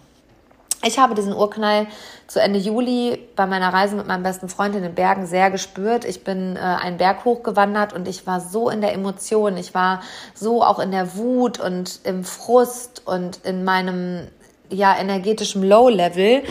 Ich 0.85 0.99
habe 0.99 1.15
diesen 1.15 1.33
Urknall 1.33 1.87
zu 2.27 2.41
Ende 2.41 2.59
Juli 2.59 3.19
bei 3.37 3.47
meiner 3.47 3.73
Reise 3.73 3.95
mit 3.95 4.09
meinem 4.09 4.25
besten 4.25 4.49
Freund 4.49 4.75
in 4.75 4.83
den 4.83 4.95
Bergen 4.95 5.27
sehr 5.27 5.51
gespürt. 5.51 6.05
Ich 6.05 6.25
bin 6.25 6.57
äh, 6.57 6.59
einen 6.59 6.97
Berg 6.97 7.25
hochgewandert 7.25 7.93
und 7.93 8.09
ich 8.09 8.27
war 8.27 8.41
so 8.41 8.69
in 8.69 8.81
der 8.81 8.93
Emotion. 8.93 9.57
Ich 9.57 9.75
war 9.75 10.03
so 10.35 10.65
auch 10.65 10.81
in 10.81 10.91
der 10.91 11.17
Wut 11.17 11.61
und 11.61 12.01
im 12.03 12.25
Frust 12.25 13.03
und 13.05 13.45
in 13.45 13.63
meinem 13.63 14.27
ja 14.71 14.97
energetischem 14.97 15.63
Low-Level, 15.63 16.43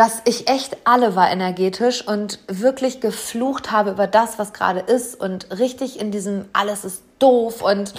dass 0.00 0.22
ich 0.24 0.48
echt 0.48 0.78
alle 0.84 1.14
war 1.14 1.30
energetisch 1.30 2.08
und 2.08 2.38
wirklich 2.48 3.02
geflucht 3.02 3.70
habe 3.70 3.90
über 3.90 4.06
das, 4.06 4.38
was 4.38 4.54
gerade 4.54 4.80
ist 4.80 5.20
und 5.20 5.58
richtig 5.58 6.00
in 6.00 6.10
diesem 6.10 6.46
alles 6.54 6.86
ist 6.86 7.02
doof 7.18 7.60
und 7.60 7.92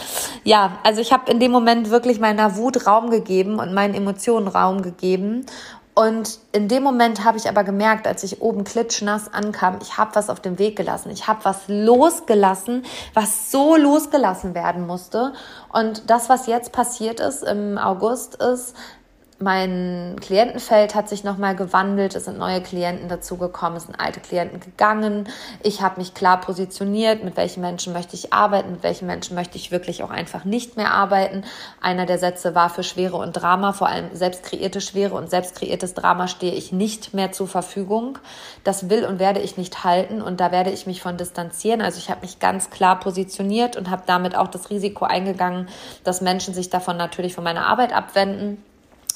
ja, 0.43 0.79
also 0.83 0.99
ich 0.99 1.13
habe 1.13 1.29
in 1.29 1.39
dem 1.39 1.51
Moment 1.51 1.91
wirklich 1.91 2.19
meiner 2.19 2.57
Wut 2.57 2.87
Raum 2.87 3.11
gegeben 3.11 3.59
und 3.59 3.75
meinen 3.75 3.93
Emotionen 3.93 4.47
Raum 4.47 4.81
gegeben 4.81 5.45
und 5.93 6.39
in 6.53 6.67
dem 6.67 6.81
Moment 6.81 7.23
habe 7.23 7.37
ich 7.37 7.47
aber 7.47 7.63
gemerkt, 7.63 8.07
als 8.07 8.23
ich 8.23 8.41
oben 8.41 8.63
klitschnass 8.63 9.31
ankam, 9.31 9.77
ich 9.81 9.97
habe 9.97 10.15
was 10.15 10.29
auf 10.29 10.39
dem 10.39 10.57
Weg 10.57 10.77
gelassen. 10.77 11.11
Ich 11.11 11.27
habe 11.27 11.43
was 11.43 11.63
losgelassen, 11.67 12.83
was 13.13 13.51
so 13.51 13.75
losgelassen 13.75 14.55
werden 14.55 14.87
musste. 14.87 15.33
Und 15.71 16.09
das, 16.09 16.29
was 16.29 16.47
jetzt 16.47 16.71
passiert 16.71 17.19
ist 17.19 17.43
im 17.43 17.77
August, 17.77 18.35
ist, 18.35 18.73
mein 19.41 20.15
Klientenfeld 20.21 20.95
hat 20.95 21.09
sich 21.09 21.23
nochmal 21.23 21.55
gewandelt, 21.55 22.15
es 22.15 22.25
sind 22.25 22.37
neue 22.37 22.61
Klienten 22.61 23.09
dazugekommen, 23.09 23.77
es 23.77 23.83
sind 23.83 23.99
alte 23.99 24.19
Klienten 24.19 24.59
gegangen. 24.59 25.27
Ich 25.63 25.81
habe 25.81 25.99
mich 25.99 26.13
klar 26.13 26.39
positioniert, 26.39 27.23
mit 27.23 27.37
welchen 27.37 27.61
Menschen 27.61 27.93
möchte 27.93 28.15
ich 28.15 28.33
arbeiten, 28.33 28.71
mit 28.71 28.83
welchen 28.83 29.07
Menschen 29.07 29.35
möchte 29.35 29.57
ich 29.57 29.71
wirklich 29.71 30.03
auch 30.03 30.09
einfach 30.09 30.45
nicht 30.45 30.77
mehr 30.77 30.93
arbeiten. 30.93 31.43
Einer 31.81 32.05
der 32.05 32.19
Sätze 32.19 32.55
war 32.55 32.69
für 32.69 32.83
Schwere 32.83 33.17
und 33.17 33.33
Drama, 33.33 33.73
vor 33.73 33.87
allem 33.87 34.15
selbst 34.15 34.43
kreierte 34.43 34.81
Schwere 34.81 35.15
und 35.15 35.29
selbst 35.29 35.55
kreiertes 35.55 35.93
Drama 35.93 36.27
stehe 36.27 36.53
ich 36.53 36.71
nicht 36.71 37.13
mehr 37.13 37.31
zur 37.31 37.47
Verfügung. 37.47 38.19
Das 38.63 38.89
will 38.89 39.05
und 39.05 39.19
werde 39.19 39.39
ich 39.39 39.57
nicht 39.57 39.83
halten 39.83 40.21
und 40.21 40.39
da 40.39 40.51
werde 40.51 40.71
ich 40.71 40.87
mich 40.87 41.01
von 41.01 41.17
distanzieren. 41.17 41.81
Also 41.81 41.97
ich 41.97 42.09
habe 42.09 42.21
mich 42.21 42.39
ganz 42.39 42.69
klar 42.69 42.99
positioniert 42.99 43.75
und 43.75 43.89
habe 43.89 44.03
damit 44.05 44.35
auch 44.35 44.47
das 44.47 44.69
Risiko 44.69 45.05
eingegangen, 45.05 45.67
dass 46.03 46.21
Menschen 46.21 46.53
sich 46.53 46.69
davon 46.69 46.97
natürlich 46.97 47.33
von 47.33 47.43
meiner 47.43 47.65
Arbeit 47.65 47.93
abwenden 47.93 48.63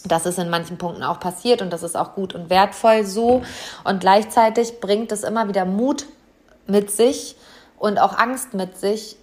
das 0.08 0.26
ist 0.26 0.40
in 0.40 0.50
manchen 0.50 0.78
Punkten 0.78 1.04
auch 1.04 1.20
passiert 1.20 1.62
und 1.62 1.72
das 1.72 1.84
ist 1.84 1.96
auch 1.96 2.14
gut 2.14 2.34
und 2.34 2.50
wertvoll 2.50 3.06
so. 3.06 3.44
Und 3.84 4.00
gleichzeitig 4.00 4.80
bringt 4.80 5.12
es 5.12 5.24
immer 5.24 5.48
wieder 5.48 5.66
Mut 5.66 6.06
mit 6.68 6.92
sich 6.92 7.36
und 7.78 8.00
auch 8.00 8.18
Angst 8.18 8.54
mit 8.54 8.78
sich, 8.78 9.18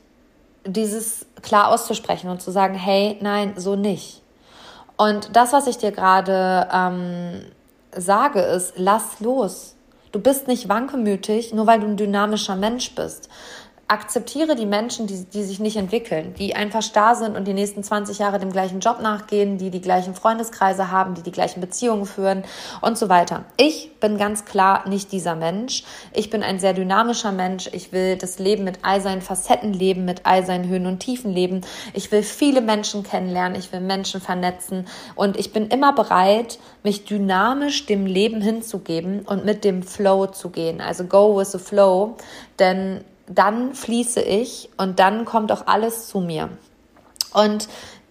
dieses 0.65 1.27
klar 1.43 1.69
auszusprechen 1.69 2.31
und 2.31 2.41
zu 2.41 2.51
sagen, 2.51 2.75
hey, 2.75 3.19
nein, 3.21 3.55
so 3.57 3.75
nicht. 3.75 4.23
Und 4.97 5.35
das, 5.35 5.53
was 5.53 5.67
ich 5.67 5.79
dir 5.79 5.91
gerade 5.91 6.69
ähm, 6.73 7.43
sage, 7.97 8.41
ist, 8.41 8.75
lass 8.77 9.19
los. 9.21 9.75
Du 10.13 10.21
bist 10.21 10.47
nicht 10.47 10.69
wankemütig, 10.69 11.53
nur 11.55 11.67
weil 11.67 11.81
du 11.81 11.87
ein 11.87 11.97
dynamischer 11.97 12.55
Mensch 12.55 12.95
bist 12.95 13.29
akzeptiere 13.93 14.57
die 14.57 14.65
Menschen, 14.65 15.07
die, 15.07 15.27
die 15.27 15.45
sich 15.45 15.61
nicht 15.61 15.77
entwickeln, 15.77 16.35
die 16.39 16.57
einfach 16.57 16.81
starr 16.81 17.15
sind 17.15 17.37
und 17.37 17.47
die 17.47 17.53
nächsten 17.53 17.85
20 17.85 18.19
Jahre 18.19 18.39
dem 18.39 18.51
gleichen 18.51 18.81
Job 18.81 19.03
nachgehen, 19.03 19.59
die 19.59 19.69
die 19.69 19.83
gleichen 19.83 20.15
Freundeskreise 20.15 20.91
haben, 20.91 21.13
die 21.13 21.23
die 21.23 21.31
gleichen 21.31 21.61
Beziehungen 21.61 22.07
führen 22.07 22.43
und 22.81 22.97
so 22.97 23.11
weiter. 23.11 23.45
Ich 23.59 24.01
bin 24.01 24.17
ganz 24.17 24.47
klar 24.47 24.89
nicht 24.89 25.13
dieser 25.13 25.35
Mensch. 25.35 25.85
Ich 26.15 26.31
bin 26.31 26.43
ein 26.43 26.59
sehr 26.59 26.73
dynamischer 26.73 27.33
Mensch. 27.33 27.69
Ich 27.71 27.93
will 27.93 28.17
das 28.17 28.39
Leben 28.39 28.65
mit 28.65 28.79
all 28.81 29.03
seinen 29.03 29.21
Facetten 29.21 29.75
leben, 29.75 30.07
mit 30.07 30.25
all 30.25 30.47
seinen 30.47 30.69
Höhen 30.69 30.87
und 30.87 31.01
Tiefen 31.01 31.31
leben. 31.31 31.61
Ich 31.93 32.11
will 32.11 32.23
viele 32.23 32.63
Menschen 32.63 33.03
kennenlernen. 33.03 33.59
Ich 33.59 33.73
will 33.73 33.81
Menschen 33.81 34.23
vernetzen 34.23 34.87
und 35.17 35.37
ich 35.37 35.53
bin 35.53 35.67
immer 35.67 35.93
bereit, 35.93 36.59
mich 36.83 37.05
dynamisch 37.05 37.85
dem 37.85 38.07
Leben 38.07 38.41
hinzugeben 38.41 39.21
und 39.21 39.45
mit 39.45 39.65
dem 39.65 39.83
Flow 39.83 40.29
zu 40.29 40.49
gehen. 40.49 40.81
Also 40.81 41.05
go 41.05 41.39
with 41.39 41.53
the 41.53 41.59
flow, 41.59 42.17
denn 42.59 43.05
dann 43.27 43.75
fließe 43.75 44.21
ich 44.21 44.71
und 44.77 44.99
dann 44.99 45.25
kommt 45.25 45.53
auch 45.53 45.67
alles 45.67 46.09
zu 46.09 46.21
mir. 46.21 46.49
Und 47.33 47.69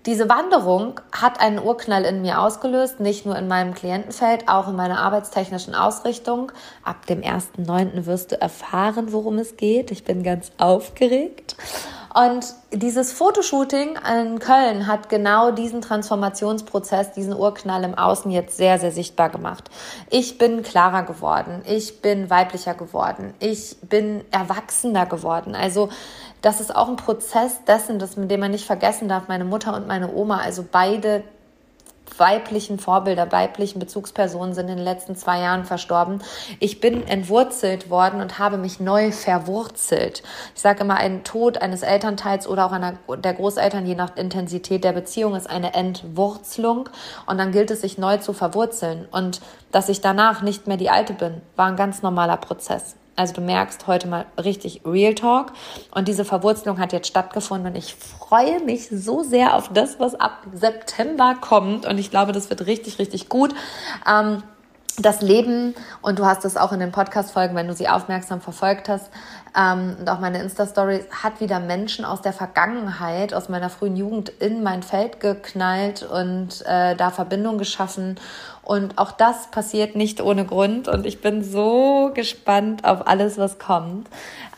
diese 0.07 0.29
Wanderung 0.29 0.99
hat 1.11 1.39
einen 1.39 1.59
Urknall 1.59 2.05
in 2.05 2.23
mir 2.23 2.41
ausgelöst, 2.41 2.99
nicht 2.99 3.27
nur 3.27 3.35
in 3.37 3.47
meinem 3.47 3.75
Klientenfeld, 3.75 4.49
auch 4.49 4.67
in 4.67 4.75
meiner 4.75 4.99
arbeitstechnischen 4.99 5.75
Ausrichtung. 5.75 6.51
Ab 6.83 7.05
dem 7.05 7.21
1.9. 7.21 8.07
wirst 8.07 8.31
du 8.31 8.41
erfahren, 8.41 9.13
worum 9.13 9.37
es 9.37 9.57
geht. 9.57 9.91
Ich 9.91 10.03
bin 10.03 10.23
ganz 10.23 10.51
aufgeregt. 10.57 11.55
Und 12.13 12.53
dieses 12.73 13.13
Fotoshooting 13.13 13.97
in 14.19 14.39
Köln 14.39 14.87
hat 14.87 15.07
genau 15.07 15.51
diesen 15.51 15.81
Transformationsprozess, 15.81 17.13
diesen 17.13 17.33
Urknall 17.33 17.83
im 17.85 17.97
Außen 17.97 18.31
jetzt 18.31 18.57
sehr, 18.57 18.79
sehr 18.79 18.91
sichtbar 18.91 19.29
gemacht. 19.29 19.69
Ich 20.09 20.37
bin 20.37 20.61
klarer 20.61 21.03
geworden. 21.03 21.61
Ich 21.65 22.01
bin 22.01 22.29
weiblicher 22.29 22.73
geworden. 22.73 23.33
Ich 23.39 23.77
bin 23.81 24.25
erwachsener 24.31 25.05
geworden. 25.05 25.55
Also, 25.55 25.89
das 26.41 26.59
ist 26.59 26.75
auch 26.75 26.89
ein 26.89 26.97
Prozess 26.97 27.63
dessen, 27.65 27.97
das, 27.97 28.17
mit 28.17 28.29
dem 28.29 28.41
man 28.41 28.51
nicht 28.51 28.65
vergessen 28.65 29.07
darf. 29.07 29.27
Meine 29.29 29.45
Mutter 29.45 29.73
und 29.73 29.87
meine 29.87 30.13
Oma, 30.13 30.39
also 30.39 30.65
beide 30.69 31.23
weiblichen 32.17 32.79
Vorbilder, 32.79 33.31
weiblichen 33.31 33.79
Bezugspersonen 33.79 34.53
sind 34.53 34.69
in 34.69 34.77
den 34.77 34.85
letzten 34.85 35.15
zwei 35.15 35.39
Jahren 35.39 35.65
verstorben. 35.65 36.21
Ich 36.59 36.79
bin 36.79 37.07
entwurzelt 37.07 37.89
worden 37.89 38.21
und 38.21 38.39
habe 38.39 38.57
mich 38.57 38.79
neu 38.79 39.11
verwurzelt. 39.11 40.23
Ich 40.55 40.61
sage 40.61 40.81
immer, 40.81 40.97
ein 40.97 41.23
Tod 41.23 41.59
eines 41.59 41.83
Elternteils 41.83 42.47
oder 42.47 42.65
auch 42.65 42.71
einer 42.71 42.93
der 43.23 43.33
Großeltern, 43.33 43.85
je 43.85 43.95
nach 43.95 44.15
Intensität 44.15 44.83
der 44.83 44.93
Beziehung, 44.93 45.35
ist 45.35 45.49
eine 45.49 45.73
Entwurzelung. 45.73 46.89
Und 47.25 47.37
dann 47.37 47.51
gilt 47.51 47.71
es, 47.71 47.81
sich 47.81 47.97
neu 47.97 48.17
zu 48.17 48.33
verwurzeln. 48.33 49.07
Und 49.11 49.41
dass 49.71 49.89
ich 49.89 50.01
danach 50.01 50.41
nicht 50.41 50.67
mehr 50.67 50.77
die 50.77 50.89
Alte 50.89 51.13
bin, 51.13 51.41
war 51.55 51.67
ein 51.67 51.75
ganz 51.75 52.01
normaler 52.01 52.37
Prozess. 52.37 52.95
Also 53.15 53.33
du 53.33 53.41
merkst 53.41 53.87
heute 53.87 54.07
mal 54.07 54.25
richtig 54.41 54.81
Real 54.85 55.13
Talk. 55.13 55.53
Und 55.93 56.07
diese 56.07 56.25
Verwurzelung 56.25 56.79
hat 56.79 56.93
jetzt 56.93 57.07
stattgefunden 57.07 57.71
und 57.71 57.77
ich 57.77 57.95
freue 57.95 58.63
mich 58.63 58.89
so 58.89 59.23
sehr 59.23 59.55
auf 59.55 59.69
das, 59.73 59.99
was 59.99 60.15
ab 60.15 60.45
September 60.53 61.35
kommt. 61.39 61.85
Und 61.85 61.97
ich 61.97 62.09
glaube, 62.09 62.31
das 62.31 62.49
wird 62.49 62.65
richtig, 62.65 62.99
richtig 62.99 63.29
gut. 63.29 63.53
Ähm, 64.09 64.43
das 64.97 65.21
Leben, 65.21 65.73
und 66.01 66.19
du 66.19 66.25
hast 66.25 66.45
es 66.45 66.57
auch 66.57 66.71
in 66.71 66.79
den 66.79 66.91
Podcast-Folgen, 66.91 67.55
wenn 67.55 67.67
du 67.67 67.73
sie 67.73 67.87
aufmerksam 67.87 68.41
verfolgt 68.41 68.89
hast, 68.89 69.09
ähm, 69.57 69.97
und 69.99 70.09
auch 70.09 70.19
meine 70.19 70.41
Insta-Story, 70.41 71.05
hat 71.11 71.41
wieder 71.41 71.59
Menschen 71.59 72.05
aus 72.05 72.21
der 72.21 72.33
Vergangenheit, 72.33 73.33
aus 73.33 73.49
meiner 73.49 73.69
frühen 73.69 73.95
Jugend 73.95 74.29
in 74.29 74.63
mein 74.63 74.83
Feld 74.83 75.19
geknallt 75.19 76.03
und 76.03 76.63
äh, 76.65 76.95
da 76.95 77.11
Verbindung 77.11 77.57
geschaffen. 77.57 78.19
Und 78.63 78.97
auch 78.97 79.11
das 79.11 79.47
passiert 79.47 79.95
nicht 79.95 80.21
ohne 80.21 80.45
Grund. 80.45 80.87
Und 80.87 81.05
ich 81.05 81.21
bin 81.21 81.43
so 81.43 82.11
gespannt 82.13 82.85
auf 82.85 83.07
alles, 83.07 83.37
was 83.37 83.59
kommt. 83.59 84.07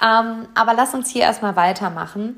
Ähm, 0.03 0.47
aber 0.53 0.73
lass 0.75 0.93
uns 0.93 1.09
hier 1.09 1.23
erstmal 1.23 1.55
weitermachen. 1.55 2.37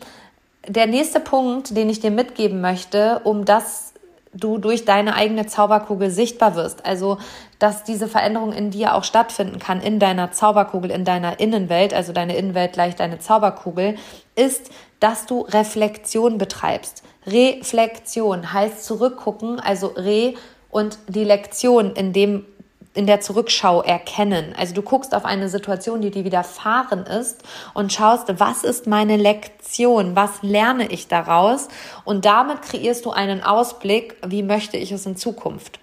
Der 0.68 0.88
nächste 0.88 1.20
Punkt, 1.20 1.76
den 1.76 1.90
ich 1.90 2.00
dir 2.00 2.12
mitgeben 2.12 2.62
möchte, 2.62 3.20
um 3.24 3.46
das 3.46 3.94
du 4.36 4.58
durch 4.58 4.86
deine 4.86 5.16
eigene 5.16 5.48
Zauberkugel 5.48 6.12
sichtbar 6.12 6.56
wirst. 6.56 6.86
Also, 6.86 7.18
dass 7.58 7.84
diese 7.84 8.08
Veränderung 8.08 8.52
in 8.52 8.70
dir 8.70 8.94
auch 8.94 9.04
stattfinden 9.04 9.60
kann, 9.60 9.82
in 9.82 9.98
deiner 9.98 10.32
Zauberkugel, 10.32 10.92
in 10.92 11.06
deiner 11.06 11.40
Innenwelt, 11.40 11.94
also 11.94 12.14
deine 12.14 12.36
Innenwelt 12.36 12.74
gleich 12.74 12.96
deine 12.96 13.20
Zauberkugel, 13.20 13.96
ist, 14.36 14.70
dass 15.00 15.26
du 15.26 15.42
Reflexion 15.42 16.38
betreibst. 16.38 17.04
Reflexion 17.26 18.54
heißt 18.54 18.84
zurückgucken, 18.86 19.60
also 19.60 19.88
Re 19.88 20.34
und 20.70 21.00
die 21.08 21.24
Lektion 21.24 21.94
in 21.94 22.12
dem 22.12 22.46
in 22.96 23.06
der 23.06 23.22
Zurückschau 23.22 23.82
erkennen. 23.82 24.56
Also 24.58 24.74
du 24.74 24.82
guckst 24.82 25.14
auf 25.14 25.26
eine 25.26 25.50
Situation, 25.50 26.02
die 26.02 26.12
dir 26.12 26.24
widerfahren 26.24 27.06
ist 27.06 27.44
und 27.74 27.94
schaust, 27.94 28.40
was 28.40 28.64
ist 28.64 28.88
meine 28.88 29.18
Lektion? 29.18 30.16
Was 30.16 30.42
lerne 30.42 30.88
ich 30.88 31.08
daraus? 31.08 31.68
Und 32.06 32.26
damit 32.26 32.62
kreierst 32.62 33.06
du 33.06 33.12
einen 33.12 33.44
Ausblick, 33.44 34.16
wie 34.26 34.44
möchte 34.44 34.78
ich 34.78 34.92
es 34.92 35.06
in 35.06 35.18
Zukunft? 35.18 35.80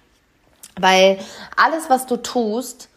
Weil 0.75 1.19
alles, 1.55 1.89
was 1.89 2.07
du 2.07 2.17
tust, 2.17 2.89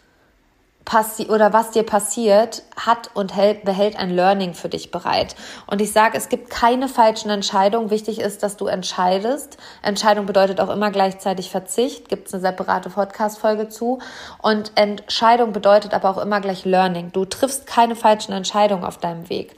passi 0.87 1.27
oder 1.27 1.53
was 1.53 1.73
dir 1.73 1.83
passiert, 1.83 2.63
hat 2.77 3.11
und 3.13 3.35
hält, 3.37 3.65
behält 3.65 3.99
ein 3.99 4.09
Learning 4.09 4.55
für 4.55 4.71
dich 4.71 4.91
bereit. 4.91 5.37
Und 5.67 5.83
ich 5.83 5.93
sage, 5.93 6.17
es 6.17 6.31
gibt 6.31 6.49
keine 6.49 6.89
falschen 6.89 7.29
Entscheidungen. 7.29 7.91
Wichtig 7.91 8.21
ist, 8.21 8.43
dass 8.43 8.57
du 8.57 8.67
entscheidest. 8.67 9.59
Entscheidung 9.83 10.25
bedeutet 10.25 10.61
auch 10.61 10.71
immer 10.71 10.91
gleichzeitig 10.91 11.51
Verzicht. 11.51 12.09
Gibt 12.09 12.29
es 12.29 12.35
eine 12.35 12.41
separate 12.41 12.89
Podcast-Folge 12.89 13.69
zu. 13.69 13.99
Und 14.41 14.73
Entscheidung 14.77 15.53
bedeutet 15.53 15.93
aber 15.93 16.09
auch 16.09 16.19
immer 16.19 16.41
gleich 16.41 16.65
Learning. 16.65 17.11
Du 17.13 17.25
triffst 17.27 17.67
keine 17.67 17.97
falschen 17.97 18.33
Entscheidungen 18.33 18.85
auf 18.85 18.99
deinem 18.99 19.29
Weg, 19.29 19.57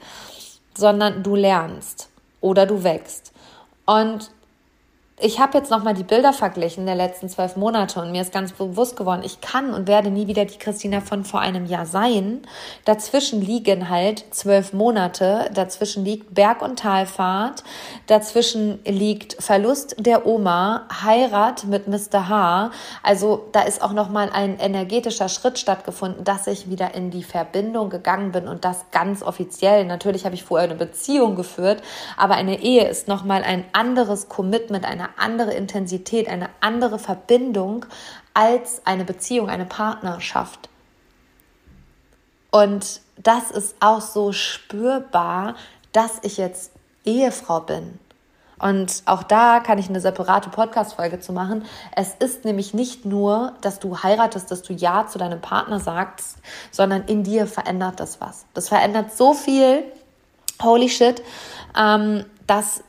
sondern 0.75 1.21
du 1.21 1.35
lernst 1.35 2.09
oder 2.41 2.65
du 2.65 2.83
wächst. 2.83 3.33
Und 3.85 4.31
ich 5.21 5.39
habe 5.39 5.57
jetzt 5.57 5.69
nochmal 5.69 5.93
die 5.93 6.03
Bilder 6.03 6.31
verglichen 6.31 6.85
der 6.85 6.95
letzten 6.95 7.27
zwölf 7.27 7.57
Monate 7.57 8.01
und 8.01 8.11
mir 8.11 8.21
ist 8.21 8.31
ganz 8.31 8.53
bewusst 8.53 8.95
geworden, 8.95 9.21
ich 9.25 9.41
kann 9.41 9.73
und 9.73 9.87
werde 9.87 10.09
nie 10.09 10.27
wieder 10.27 10.45
die 10.45 10.57
Christina 10.57 11.01
von 11.01 11.25
vor 11.25 11.41
einem 11.41 11.65
Jahr 11.65 11.85
sein. 11.85 12.41
Dazwischen 12.85 13.41
liegen 13.41 13.89
halt 13.89 14.23
zwölf 14.31 14.71
Monate, 14.71 15.49
dazwischen 15.53 16.05
liegt 16.05 16.33
Berg- 16.33 16.61
und 16.61 16.79
Talfahrt, 16.79 17.63
dazwischen 18.07 18.79
liegt 18.85 19.41
Verlust 19.43 19.95
der 19.99 20.25
Oma, 20.25 20.87
Heirat 21.03 21.65
mit 21.65 21.87
Mr. 21.87 22.29
H. 22.29 22.71
Also 23.03 23.47
da 23.51 23.61
ist 23.61 23.81
auch 23.81 23.93
nochmal 23.93 24.29
ein 24.31 24.57
energetischer 24.57 25.27
Schritt 25.27 25.59
stattgefunden, 25.59 26.23
dass 26.23 26.47
ich 26.47 26.69
wieder 26.69 26.95
in 26.95 27.11
die 27.11 27.23
Verbindung 27.23 27.89
gegangen 27.89 28.31
bin 28.31 28.47
und 28.47 28.63
das 28.63 28.85
ganz 28.91 29.21
offiziell. 29.21 29.83
Natürlich 29.83 30.23
habe 30.23 30.35
ich 30.35 30.43
vorher 30.43 30.69
eine 30.69 30.77
Beziehung 30.77 31.35
geführt, 31.35 31.81
aber 32.15 32.35
eine 32.35 32.61
Ehe 32.61 32.87
ist 32.87 33.09
nochmal 33.09 33.43
ein 33.43 33.65
anderes 33.73 34.29
Commitment, 34.29 34.85
eine 34.85 35.08
andere 35.17 35.53
Intensität, 35.53 36.27
eine 36.27 36.49
andere 36.59 36.99
Verbindung 36.99 37.85
als 38.33 38.81
eine 38.85 39.05
Beziehung, 39.05 39.49
eine 39.49 39.65
Partnerschaft. 39.65 40.69
Und 42.51 43.01
das 43.17 43.51
ist 43.51 43.75
auch 43.79 44.01
so 44.01 44.31
spürbar, 44.31 45.55
dass 45.91 46.19
ich 46.23 46.37
jetzt 46.37 46.71
Ehefrau 47.05 47.61
bin. 47.61 47.99
Und 48.59 49.03
auch 49.05 49.23
da 49.23 49.61
kann 49.61 49.77
ich 49.77 49.87
eine 49.87 50.01
separate 50.01 50.49
Podcast-Folge 50.49 51.19
zu 51.21 51.31
machen. 51.31 51.63
Es 51.95 52.13
ist 52.19 52.43
nämlich 52.43 52.73
nicht 52.73 53.05
nur, 53.05 53.53
dass 53.61 53.79
du 53.79 54.03
heiratest, 54.03 54.51
dass 54.51 54.63
du 54.63 54.73
Ja 54.73 55.07
zu 55.07 55.17
deinem 55.17 55.39
Partner 55.39 55.79
sagst, 55.79 56.37
sondern 56.69 57.03
in 57.03 57.23
dir 57.23 57.47
verändert 57.47 58.01
das 58.01 58.19
was. 58.19 58.45
Das 58.53 58.67
verändert 58.67 59.15
so 59.15 59.33
viel, 59.33 59.83
holy 60.61 60.89
shit, 60.89 61.23
ähm, 61.77 62.25
das 62.47 62.83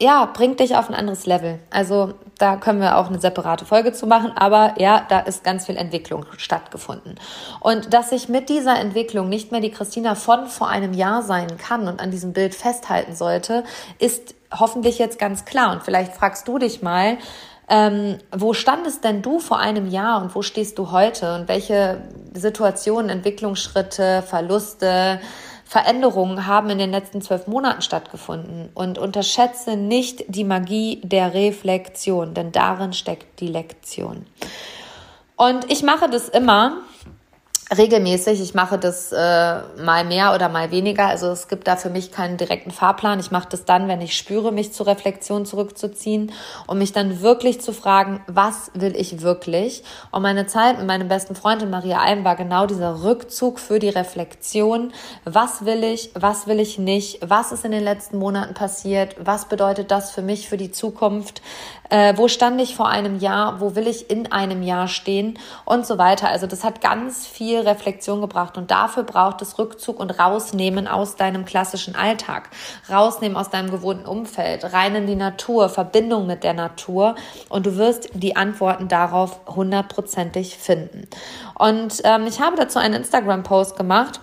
ja, 0.00 0.24
bringt 0.26 0.58
dich 0.58 0.76
auf 0.76 0.88
ein 0.88 0.94
anderes 0.94 1.24
Level. 1.24 1.60
Also 1.70 2.14
da 2.38 2.56
können 2.56 2.80
wir 2.80 2.98
auch 2.98 3.06
eine 3.06 3.20
separate 3.20 3.64
Folge 3.64 3.92
zu 3.92 4.06
machen, 4.06 4.32
aber 4.34 4.74
ja, 4.78 5.06
da 5.08 5.20
ist 5.20 5.44
ganz 5.44 5.66
viel 5.66 5.76
Entwicklung 5.76 6.26
stattgefunden. 6.36 7.14
Und 7.60 7.94
dass 7.94 8.10
ich 8.10 8.28
mit 8.28 8.48
dieser 8.48 8.78
Entwicklung 8.78 9.28
nicht 9.28 9.52
mehr 9.52 9.60
die 9.60 9.70
Christina 9.70 10.16
von 10.16 10.46
vor 10.46 10.68
einem 10.68 10.94
Jahr 10.94 11.22
sein 11.22 11.56
kann 11.58 11.86
und 11.86 12.00
an 12.00 12.10
diesem 12.10 12.32
Bild 12.32 12.54
festhalten 12.56 13.14
sollte, 13.14 13.62
ist 14.00 14.34
hoffentlich 14.52 14.98
jetzt 14.98 15.18
ganz 15.18 15.44
klar. 15.44 15.72
Und 15.72 15.84
vielleicht 15.84 16.12
fragst 16.14 16.48
du 16.48 16.58
dich 16.58 16.82
mal, 16.82 17.16
ähm, 17.68 18.18
wo 18.36 18.52
standest 18.52 19.04
denn 19.04 19.22
du 19.22 19.38
vor 19.38 19.58
einem 19.58 19.88
Jahr 19.88 20.20
und 20.20 20.34
wo 20.34 20.42
stehst 20.42 20.78
du 20.78 20.90
heute 20.90 21.34
und 21.34 21.48
welche 21.48 22.02
Situationen, 22.34 23.10
Entwicklungsschritte, 23.10 24.22
Verluste, 24.22 25.20
Veränderungen 25.64 26.46
haben 26.46 26.70
in 26.70 26.78
den 26.78 26.90
letzten 26.90 27.22
zwölf 27.22 27.46
Monaten 27.46 27.82
stattgefunden 27.82 28.68
und 28.74 28.98
unterschätze 28.98 29.76
nicht 29.76 30.24
die 30.28 30.44
Magie 30.44 31.00
der 31.02 31.34
Reflexion, 31.34 32.34
denn 32.34 32.52
darin 32.52 32.92
steckt 32.92 33.40
die 33.40 33.48
Lektion. 33.48 34.26
Und 35.36 35.70
ich 35.70 35.82
mache 35.82 36.08
das 36.08 36.28
immer, 36.28 36.78
regelmäßig. 37.76 38.40
Ich 38.40 38.54
mache 38.54 38.78
das 38.78 39.12
äh, 39.12 39.16
mal 39.82 40.04
mehr 40.04 40.34
oder 40.34 40.48
mal 40.48 40.70
weniger. 40.70 41.06
Also 41.06 41.28
es 41.28 41.48
gibt 41.48 41.66
da 41.66 41.76
für 41.76 41.90
mich 41.90 42.12
keinen 42.12 42.36
direkten 42.36 42.70
Fahrplan. 42.70 43.20
Ich 43.20 43.30
mache 43.30 43.48
das 43.50 43.64
dann, 43.64 43.88
wenn 43.88 44.00
ich 44.00 44.16
spüre, 44.16 44.52
mich 44.52 44.72
zur 44.72 44.86
Reflexion 44.86 45.46
zurückzuziehen 45.46 46.32
und 46.66 46.78
mich 46.78 46.92
dann 46.92 47.22
wirklich 47.22 47.60
zu 47.60 47.72
fragen, 47.72 48.22
was 48.26 48.70
will 48.74 48.94
ich 48.96 49.22
wirklich? 49.22 49.82
Und 50.10 50.22
meine 50.22 50.46
Zeit 50.46 50.78
mit 50.78 50.86
meinem 50.86 51.08
besten 51.08 51.34
Freund 51.34 51.68
Maria 51.70 52.00
Alm 52.00 52.24
war 52.24 52.36
genau 52.36 52.66
dieser 52.66 53.02
Rückzug 53.02 53.58
für 53.58 53.78
die 53.78 53.88
Reflexion. 53.88 54.92
Was 55.24 55.64
will 55.64 55.84
ich? 55.84 56.10
Was 56.14 56.46
will 56.46 56.60
ich 56.60 56.78
nicht? 56.78 57.20
Was 57.26 57.52
ist 57.52 57.64
in 57.64 57.72
den 57.72 57.84
letzten 57.84 58.18
Monaten 58.18 58.54
passiert? 58.54 59.16
Was 59.18 59.46
bedeutet 59.46 59.90
das 59.90 60.10
für 60.10 60.22
mich, 60.22 60.48
für 60.48 60.56
die 60.56 60.70
Zukunft? 60.70 61.40
Äh, 61.90 62.16
wo 62.16 62.28
stand 62.28 62.60
ich 62.60 62.76
vor 62.76 62.88
einem 62.88 63.18
Jahr? 63.20 63.60
Wo 63.60 63.74
will 63.74 63.86
ich 63.86 64.10
in 64.10 64.32
einem 64.32 64.62
Jahr 64.62 64.88
stehen? 64.88 65.38
Und 65.64 65.86
so 65.86 65.96
weiter. 65.98 66.28
Also 66.28 66.46
das 66.46 66.64
hat 66.64 66.80
ganz 66.80 67.26
viel 67.26 67.53
Reflexion 67.60 68.20
gebracht 68.20 68.56
und 68.56 68.70
dafür 68.70 69.02
braucht 69.02 69.42
es 69.42 69.58
Rückzug 69.58 70.00
und 70.00 70.18
Rausnehmen 70.18 70.86
aus 70.88 71.16
deinem 71.16 71.44
klassischen 71.44 71.94
Alltag, 71.94 72.50
rausnehmen 72.90 73.36
aus 73.36 73.50
deinem 73.50 73.70
gewohnten 73.70 74.06
Umfeld, 74.06 74.72
rein 74.72 74.94
in 74.94 75.06
die 75.06 75.16
Natur, 75.16 75.68
Verbindung 75.68 76.26
mit 76.26 76.44
der 76.44 76.54
Natur 76.54 77.14
und 77.48 77.66
du 77.66 77.76
wirst 77.76 78.10
die 78.14 78.36
Antworten 78.36 78.88
darauf 78.88 79.40
hundertprozentig 79.46 80.56
finden. 80.56 81.08
Und 81.58 82.00
ähm, 82.04 82.26
ich 82.26 82.40
habe 82.40 82.56
dazu 82.56 82.78
einen 82.78 82.94
Instagram-Post 82.94 83.76
gemacht 83.76 84.20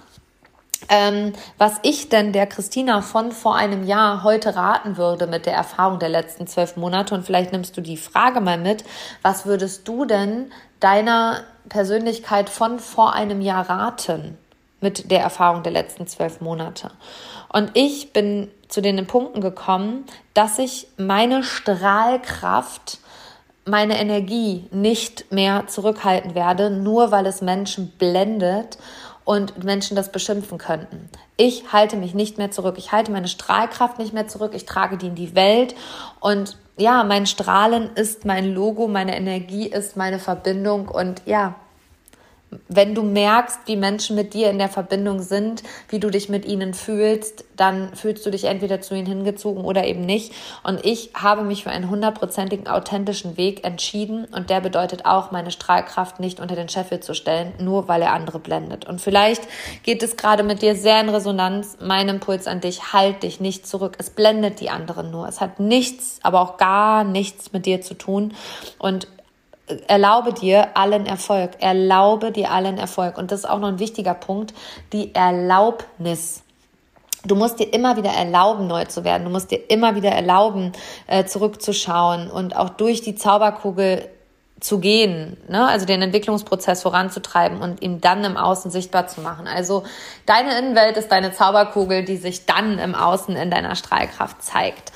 ähm, 0.89 1.33
was 1.57 1.79
ich 1.83 2.09
denn 2.09 2.33
der 2.33 2.47
Christina 2.47 3.01
von 3.01 3.31
vor 3.31 3.55
einem 3.55 3.83
Jahr 3.83 4.23
heute 4.23 4.55
raten 4.55 4.97
würde 4.97 5.27
mit 5.27 5.45
der 5.45 5.53
Erfahrung 5.53 5.99
der 5.99 6.09
letzten 6.09 6.47
zwölf 6.47 6.75
Monate. 6.75 7.15
Und 7.15 7.25
vielleicht 7.25 7.51
nimmst 7.51 7.77
du 7.77 7.81
die 7.81 7.97
Frage 7.97 8.41
mal 8.41 8.57
mit. 8.57 8.83
Was 9.21 9.45
würdest 9.45 9.87
du 9.87 10.05
denn 10.05 10.51
deiner 10.81 11.43
Persönlichkeit 11.69 12.49
von 12.49 12.79
vor 12.79 13.13
einem 13.13 13.39
Jahr 13.39 13.69
raten 13.69 14.37
mit 14.81 15.09
der 15.09 15.21
Erfahrung 15.21 15.63
der 15.63 15.71
letzten 15.71 16.07
zwölf 16.07 16.41
Monate? 16.41 16.91
Und 17.53 17.71
ich 17.73 18.11
bin 18.11 18.51
zu 18.67 18.81
den 18.81 19.05
Punkten 19.07 19.39
gekommen, 19.39 20.05
dass 20.33 20.59
ich 20.59 20.87
meine 20.97 21.43
Strahlkraft 21.43 22.99
meine 23.65 23.99
Energie 23.99 24.67
nicht 24.71 25.31
mehr 25.31 25.67
zurückhalten 25.67 26.35
werde, 26.35 26.71
nur 26.71 27.11
weil 27.11 27.25
es 27.25 27.41
Menschen 27.41 27.91
blendet 27.97 28.77
und 29.23 29.63
Menschen 29.63 29.95
das 29.95 30.11
beschimpfen 30.11 30.57
könnten. 30.57 31.09
Ich 31.37 31.71
halte 31.71 31.95
mich 31.95 32.13
nicht 32.13 32.37
mehr 32.37 32.51
zurück. 32.51 32.75
Ich 32.77 32.91
halte 32.91 33.11
meine 33.11 33.27
Strahlkraft 33.27 33.99
nicht 33.99 34.13
mehr 34.13 34.27
zurück. 34.27 34.53
Ich 34.55 34.65
trage 34.65 34.97
die 34.97 35.07
in 35.07 35.15
die 35.15 35.35
Welt 35.35 35.75
und 36.19 36.57
ja, 36.77 37.03
mein 37.03 37.25
Strahlen 37.25 37.91
ist 37.95 38.25
mein 38.25 38.53
Logo, 38.53 38.87
meine 38.87 39.15
Energie 39.15 39.67
ist 39.67 39.97
meine 39.97 40.19
Verbindung 40.19 40.87
und 40.87 41.21
ja, 41.25 41.55
wenn 42.67 42.95
du 42.95 43.03
merkst, 43.03 43.59
wie 43.65 43.77
Menschen 43.77 44.15
mit 44.15 44.33
dir 44.33 44.49
in 44.49 44.57
der 44.57 44.67
Verbindung 44.67 45.21
sind, 45.21 45.63
wie 45.89 45.99
du 45.99 46.09
dich 46.09 46.27
mit 46.27 46.45
ihnen 46.45 46.73
fühlst, 46.73 47.45
dann 47.55 47.95
fühlst 47.95 48.25
du 48.25 48.29
dich 48.29 48.45
entweder 48.45 48.81
zu 48.81 48.93
ihnen 48.93 49.07
hingezogen 49.07 49.63
oder 49.63 49.85
eben 49.85 50.01
nicht. 50.01 50.33
Und 50.63 50.83
ich 50.83 51.11
habe 51.13 51.43
mich 51.43 51.63
für 51.63 51.69
einen 51.69 51.89
hundertprozentigen 51.89 52.67
authentischen 52.67 53.37
Weg 53.37 53.63
entschieden 53.63 54.25
und 54.25 54.49
der 54.49 54.59
bedeutet 54.59 55.05
auch, 55.05 55.31
meine 55.31 55.51
Strahlkraft 55.51 56.19
nicht 56.19 56.39
unter 56.39 56.55
den 56.55 56.69
Scheffel 56.69 56.99
zu 56.99 57.13
stellen, 57.13 57.53
nur 57.59 57.87
weil 57.87 58.01
er 58.01 58.13
andere 58.13 58.39
blendet. 58.39 58.85
Und 58.85 58.99
vielleicht 58.99 59.43
geht 59.83 60.03
es 60.03 60.17
gerade 60.17 60.43
mit 60.43 60.61
dir 60.61 60.75
sehr 60.75 60.99
in 60.99 61.09
Resonanz. 61.09 61.77
Mein 61.81 62.09
Impuls 62.09 62.47
an 62.47 62.59
dich, 62.59 62.91
halt 62.91 63.23
dich 63.23 63.39
nicht 63.39 63.65
zurück. 63.65 63.95
Es 63.97 64.09
blendet 64.09 64.59
die 64.59 64.69
anderen 64.69 65.11
nur. 65.11 65.27
Es 65.27 65.39
hat 65.39 65.59
nichts, 65.59 66.19
aber 66.23 66.41
auch 66.41 66.57
gar 66.57 67.03
nichts 67.03 67.53
mit 67.53 67.65
dir 67.65 67.81
zu 67.81 67.93
tun. 67.93 68.33
Und 68.77 69.07
erlaube 69.87 70.33
dir 70.33 70.75
allen 70.75 71.05
Erfolg. 71.05 71.51
Erlaube 71.59 72.31
dir 72.31 72.51
allen 72.51 72.77
Erfolg. 72.77 73.17
Und 73.17 73.31
das 73.31 73.41
ist 73.41 73.49
auch 73.49 73.59
noch 73.59 73.69
ein 73.69 73.79
wichtiger 73.79 74.13
Punkt, 74.13 74.53
die 74.93 75.13
Erlaubnis. 75.15 76.43
Du 77.23 77.35
musst 77.35 77.59
dir 77.59 77.71
immer 77.71 77.97
wieder 77.97 78.11
erlauben, 78.11 78.67
neu 78.67 78.85
zu 78.85 79.03
werden. 79.03 79.25
Du 79.25 79.29
musst 79.29 79.51
dir 79.51 79.69
immer 79.69 79.95
wieder 79.95 80.11
erlauben, 80.11 80.71
äh, 81.07 81.25
zurückzuschauen 81.25 82.31
und 82.31 82.55
auch 82.55 82.69
durch 82.69 83.01
die 83.01 83.15
Zauberkugel 83.15 84.09
zu 84.61 84.79
gehen, 84.79 85.37
ne? 85.49 85.67
also 85.67 85.85
den 85.85 86.01
Entwicklungsprozess 86.03 86.83
voranzutreiben 86.83 87.61
und 87.61 87.81
ihn 87.81 87.99
dann 87.99 88.23
im 88.23 88.37
Außen 88.37 88.69
sichtbar 88.69 89.07
zu 89.07 89.21
machen. 89.21 89.47
Also 89.47 89.83
deine 90.27 90.57
Innenwelt 90.57 90.97
ist 90.97 91.11
deine 91.11 91.33
Zauberkugel, 91.33 92.05
die 92.05 92.17
sich 92.17 92.45
dann 92.45 92.77
im 92.77 92.93
Außen 92.93 93.35
in 93.35 93.49
deiner 93.49 93.75
Strahlkraft 93.75 94.43
zeigt. 94.43 94.91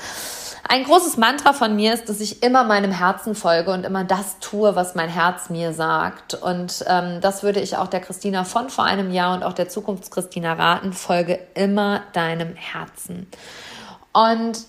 Ein 0.68 0.84
großes 0.84 1.16
Mantra 1.16 1.52
von 1.52 1.76
mir 1.76 1.94
ist, 1.94 2.08
dass 2.08 2.20
ich 2.20 2.42
immer 2.42 2.64
meinem 2.64 2.90
Herzen 2.90 3.34
folge 3.34 3.72
und 3.72 3.84
immer 3.84 4.02
das 4.02 4.40
tue, 4.40 4.74
was 4.74 4.94
mein 4.94 5.08
Herz 5.08 5.48
mir 5.48 5.72
sagt. 5.72 6.34
Und 6.34 6.84
ähm, 6.88 7.20
das 7.20 7.42
würde 7.42 7.60
ich 7.60 7.76
auch 7.76 7.86
der 7.86 8.00
Christina 8.00 8.44
von 8.44 8.68
vor 8.68 8.84
einem 8.84 9.12
Jahr 9.12 9.34
und 9.34 9.44
auch 9.44 9.52
der 9.52 9.68
Zukunftschristina 9.68 10.54
raten. 10.54 10.92
Folge 10.92 11.38
immer 11.54 12.02
deinem 12.14 12.56
Herzen. 12.56 13.28
Und 14.12 14.64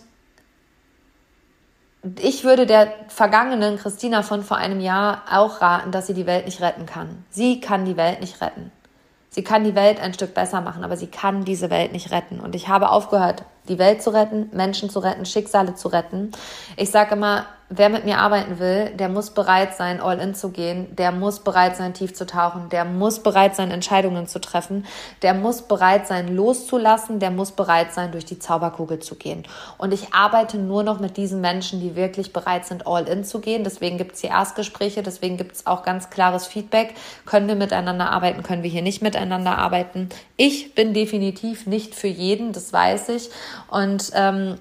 ich 2.21 2.43
würde 2.43 2.67
der 2.67 2.93
vergangenen 3.07 3.77
Christina 3.77 4.21
von 4.21 4.43
vor 4.43 4.57
einem 4.57 4.79
Jahr 4.79 5.23
auch 5.31 5.61
raten, 5.61 5.91
dass 5.91 6.07
sie 6.07 6.13
die 6.13 6.27
Welt 6.27 6.45
nicht 6.45 6.61
retten 6.61 6.85
kann. 6.85 7.25
Sie 7.31 7.59
kann 7.59 7.85
die 7.85 7.97
Welt 7.97 8.21
nicht 8.21 8.39
retten. 8.41 8.71
Sie 9.29 9.43
kann 9.43 9.63
die 9.63 9.75
Welt 9.75 9.99
ein 9.99 10.13
Stück 10.13 10.33
besser 10.33 10.61
machen, 10.61 10.83
aber 10.83 10.95
sie 10.95 11.07
kann 11.07 11.43
diese 11.43 11.69
Welt 11.69 11.91
nicht 11.91 12.11
retten. 12.11 12.39
Und 12.39 12.55
ich 12.55 12.67
habe 12.67 12.89
aufgehört, 12.89 13.43
die 13.69 13.79
Welt 13.79 14.01
zu 14.01 14.11
retten, 14.11 14.49
Menschen 14.53 14.89
zu 14.89 14.99
retten, 14.99 15.25
Schicksale 15.25 15.75
zu 15.75 15.87
retten. 15.89 16.31
Ich 16.75 16.91
sage 16.91 17.15
immer, 17.15 17.45
wer 17.69 17.89
mit 17.89 18.05
mir 18.05 18.19
arbeiten 18.19 18.59
will, 18.59 18.91
der 18.91 19.09
muss 19.09 19.31
bereit 19.31 19.75
sein, 19.75 19.99
all 19.99 20.19
in 20.19 20.33
zu 20.33 20.49
gehen, 20.49 20.95
der 20.95 21.11
muss 21.11 21.39
bereit 21.39 21.75
sein, 21.75 21.93
tief 21.93 22.13
zu 22.13 22.25
tauchen, 22.25 22.69
der 22.69 22.85
muss 22.85 23.19
bereit 23.19 23.57
sein, 23.57 23.71
Entscheidungen 23.71 24.27
zu 24.27 24.39
treffen, 24.39 24.85
der 25.21 25.33
muss 25.33 25.63
bereit 25.63 26.07
sein, 26.07 26.33
loszulassen, 26.33 27.19
der 27.19 27.31
muss 27.31 27.51
bereit 27.51 27.93
sein, 27.93 28.13
durch 28.13 28.23
die 28.23 28.39
Zauberkugel 28.39 28.99
zu 28.99 29.15
gehen. 29.15 29.43
Und 29.77 29.93
ich 29.93 30.13
arbeite 30.13 30.57
nur 30.57 30.83
noch 30.83 30.99
mit 31.01 31.17
diesen 31.17 31.41
Menschen, 31.41 31.81
die 31.81 31.95
wirklich 31.95 32.31
bereit 32.31 32.65
sind, 32.65 32.87
all 32.87 33.07
in 33.07 33.25
zu 33.25 33.39
gehen. 33.39 33.65
Deswegen 33.65 33.97
gibt 33.97 34.15
es 34.15 34.21
hier 34.21 34.29
Erstgespräche, 34.29 35.03
deswegen 35.03 35.35
gibt 35.35 35.55
es 35.55 35.67
auch 35.67 35.83
ganz 35.83 36.09
klares 36.09 36.47
Feedback. 36.47 36.95
Können 37.25 37.49
wir 37.49 37.55
miteinander 37.55 38.09
arbeiten, 38.11 38.43
können 38.43 38.63
wir 38.63 38.69
hier 38.69 38.81
nicht 38.81 39.01
miteinander 39.01 39.57
arbeiten. 39.57 40.07
Ich 40.37 40.73
bin 40.73 40.93
definitiv 40.93 41.67
nicht 41.67 41.95
für 41.95 42.07
jeden, 42.07 42.53
das 42.53 42.71
weiß 42.71 43.09
ich. 43.09 43.29
Und 43.69 44.11
ähm, 44.13 44.57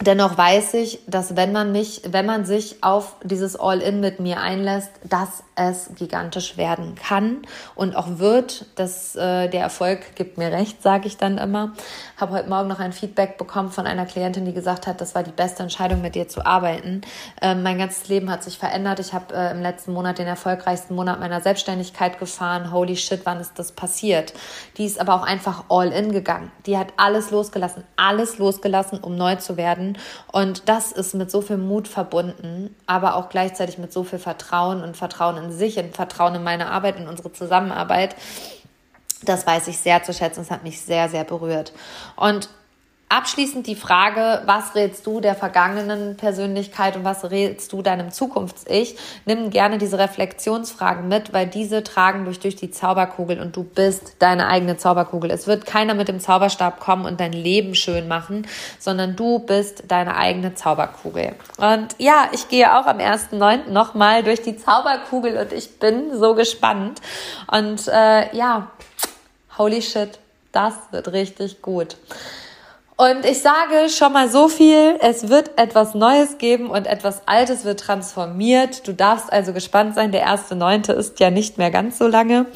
Dennoch 0.00 0.36
weiß 0.36 0.74
ich, 0.74 0.98
dass 1.06 1.36
wenn 1.36 1.52
man 1.52 1.70
mich, 1.70 2.02
wenn 2.06 2.26
man 2.26 2.44
sich 2.44 2.82
auf 2.82 3.14
dieses 3.22 3.54
All-In 3.56 4.00
mit 4.00 4.18
mir 4.18 4.40
einlässt, 4.40 4.90
dass 5.08 5.44
es 5.56 5.90
gigantisch 5.94 6.56
werden 6.56 6.94
kann 6.94 7.42
und 7.74 7.96
auch 7.96 8.18
wird. 8.18 8.66
Das, 8.76 9.14
äh, 9.16 9.48
der 9.48 9.60
Erfolg 9.60 10.16
gibt 10.16 10.38
mir 10.38 10.50
recht, 10.50 10.82
sage 10.82 11.06
ich 11.06 11.16
dann 11.16 11.38
immer. 11.38 11.72
Habe 12.16 12.32
heute 12.32 12.48
Morgen 12.48 12.68
noch 12.68 12.80
ein 12.80 12.92
Feedback 12.92 13.38
bekommen 13.38 13.70
von 13.70 13.86
einer 13.86 14.06
Klientin, 14.06 14.44
die 14.44 14.52
gesagt 14.52 14.86
hat, 14.86 15.00
das 15.00 15.14
war 15.14 15.22
die 15.22 15.30
beste 15.30 15.62
Entscheidung, 15.62 16.00
mit 16.00 16.14
dir 16.14 16.28
zu 16.28 16.44
arbeiten. 16.44 17.02
Ähm, 17.40 17.62
mein 17.62 17.78
ganzes 17.78 18.08
Leben 18.08 18.30
hat 18.30 18.42
sich 18.42 18.58
verändert. 18.58 18.98
Ich 18.98 19.12
habe 19.12 19.34
äh, 19.34 19.52
im 19.52 19.62
letzten 19.62 19.92
Monat 19.92 20.18
den 20.18 20.26
erfolgreichsten 20.26 20.94
Monat 20.94 21.20
meiner 21.20 21.40
Selbstständigkeit 21.40 22.18
gefahren. 22.18 22.72
Holy 22.72 22.96
shit, 22.96 23.20
wann 23.24 23.40
ist 23.40 23.58
das 23.58 23.72
passiert? 23.72 24.34
Die 24.76 24.84
ist 24.84 25.00
aber 25.00 25.14
auch 25.14 25.22
einfach 25.22 25.64
all 25.68 25.92
in 25.92 26.12
gegangen. 26.12 26.50
Die 26.66 26.76
hat 26.76 26.88
alles 26.96 27.30
losgelassen, 27.30 27.84
alles 27.96 28.38
losgelassen, 28.38 28.98
um 28.98 29.16
neu 29.16 29.36
zu 29.36 29.56
werden. 29.56 29.98
Und 30.32 30.68
das 30.68 30.92
ist 30.92 31.14
mit 31.14 31.30
so 31.30 31.40
viel 31.40 31.58
Mut 31.58 31.88
verbunden, 31.88 32.74
aber 32.86 33.16
auch 33.16 33.28
gleichzeitig 33.28 33.78
mit 33.78 33.92
so 33.92 34.04
viel 34.04 34.18
Vertrauen 34.18 34.82
und 34.82 34.96
Vertrauen 34.96 35.36
in 35.36 35.43
sich 35.52 35.78
und 35.78 35.94
Vertrauen 35.94 36.34
in 36.34 36.42
meine 36.42 36.70
Arbeit, 36.70 36.98
in 36.98 37.08
unsere 37.08 37.32
Zusammenarbeit. 37.32 38.16
Das 39.22 39.46
weiß 39.46 39.68
ich 39.68 39.78
sehr 39.78 40.02
zu 40.02 40.12
schätzen. 40.12 40.40
Es 40.40 40.50
hat 40.50 40.64
mich 40.64 40.80
sehr, 40.80 41.08
sehr 41.08 41.24
berührt. 41.24 41.72
Und 42.16 42.48
Abschließend 43.14 43.68
die 43.68 43.76
Frage, 43.76 44.42
was 44.44 44.74
rätst 44.74 45.06
du 45.06 45.20
der 45.20 45.36
vergangenen 45.36 46.16
Persönlichkeit 46.16 46.96
und 46.96 47.04
was 47.04 47.30
rätst 47.30 47.72
du 47.72 47.80
deinem 47.80 48.10
Zukunfts-Ich? 48.10 48.96
Nimm 49.24 49.50
gerne 49.50 49.78
diese 49.78 50.00
Reflexionsfragen 50.00 51.06
mit, 51.06 51.32
weil 51.32 51.46
diese 51.46 51.84
tragen 51.84 52.24
dich 52.24 52.40
durch 52.40 52.56
die 52.56 52.72
Zauberkugel 52.72 53.38
und 53.38 53.54
du 53.54 53.62
bist 53.62 54.16
deine 54.18 54.48
eigene 54.48 54.78
Zauberkugel. 54.78 55.30
Es 55.30 55.46
wird 55.46 55.64
keiner 55.64 55.94
mit 55.94 56.08
dem 56.08 56.18
Zauberstab 56.18 56.80
kommen 56.80 57.06
und 57.06 57.20
dein 57.20 57.32
Leben 57.32 57.76
schön 57.76 58.08
machen, 58.08 58.48
sondern 58.80 59.14
du 59.14 59.38
bist 59.38 59.84
deine 59.86 60.16
eigene 60.16 60.56
Zauberkugel. 60.56 61.36
Und 61.58 61.94
ja, 61.98 62.30
ich 62.32 62.48
gehe 62.48 62.76
auch 62.76 62.86
am 62.86 62.98
1.9. 62.98 63.70
nochmal 63.70 64.24
durch 64.24 64.42
die 64.42 64.56
Zauberkugel 64.56 65.38
und 65.38 65.52
ich 65.52 65.78
bin 65.78 66.18
so 66.18 66.34
gespannt. 66.34 67.00
Und 67.46 67.86
äh, 67.86 68.36
ja, 68.36 68.72
holy 69.56 69.82
shit, 69.82 70.18
das 70.50 70.74
wird 70.90 71.12
richtig 71.12 71.62
gut. 71.62 71.96
Und 72.96 73.24
ich 73.24 73.42
sage 73.42 73.88
schon 73.88 74.12
mal 74.12 74.28
so 74.28 74.46
viel, 74.46 74.96
es 75.00 75.28
wird 75.28 75.58
etwas 75.58 75.94
Neues 75.94 76.38
geben 76.38 76.70
und 76.70 76.86
etwas 76.86 77.26
Altes 77.26 77.64
wird 77.64 77.80
transformiert. 77.80 78.86
Du 78.86 78.92
darfst 78.92 79.32
also 79.32 79.52
gespannt 79.52 79.96
sein. 79.96 80.12
Der 80.12 80.20
erste 80.20 80.54
Neunte 80.54 80.92
ist 80.92 81.18
ja 81.18 81.30
nicht 81.30 81.58
mehr 81.58 81.72
ganz 81.72 81.98
so 81.98 82.06
lange. 82.06 82.46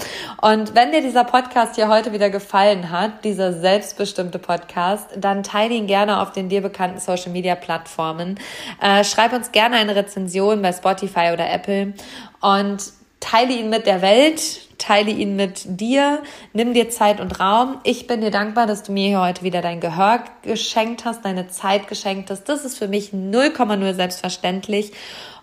Und 0.40 0.76
wenn 0.76 0.92
dir 0.92 1.00
dieser 1.00 1.24
Podcast 1.24 1.74
hier 1.74 1.88
heute 1.88 2.12
wieder 2.12 2.30
gefallen 2.30 2.92
hat, 2.92 3.24
dieser 3.24 3.52
selbstbestimmte 3.52 4.38
Podcast, 4.38 5.08
dann 5.16 5.42
teile 5.42 5.74
ihn 5.74 5.88
gerne 5.88 6.22
auf 6.22 6.30
den 6.30 6.48
dir 6.48 6.62
bekannten 6.62 7.00
Social 7.00 7.32
Media 7.32 7.56
Plattformen. 7.56 8.38
Äh, 8.80 9.02
schreib 9.02 9.32
uns 9.32 9.50
gerne 9.50 9.74
eine 9.74 9.96
Rezension 9.96 10.62
bei 10.62 10.72
Spotify 10.72 11.30
oder 11.32 11.50
Apple 11.50 11.94
und 12.40 12.97
teile 13.20 13.52
ihn 13.52 13.70
mit 13.70 13.86
der 13.86 14.02
Welt 14.02 14.68
teile 14.78 15.10
ihn 15.10 15.36
mit 15.36 15.62
dir, 15.66 16.22
nimm 16.52 16.72
dir 16.72 16.88
Zeit 16.88 17.20
und 17.20 17.38
Raum. 17.38 17.80
Ich 17.82 18.06
bin 18.06 18.20
dir 18.20 18.30
dankbar, 18.30 18.66
dass 18.66 18.84
du 18.84 18.92
mir 18.92 19.08
hier 19.08 19.20
heute 19.20 19.42
wieder 19.42 19.60
dein 19.60 19.80
Gehör 19.80 20.24
geschenkt 20.42 21.04
hast, 21.04 21.24
deine 21.24 21.48
Zeit 21.48 21.88
geschenkt 21.88 22.30
hast. 22.30 22.44
Das 22.44 22.64
ist 22.64 22.78
für 22.78 22.88
mich 22.88 23.10
0,0 23.10 23.94
selbstverständlich. 23.94 24.92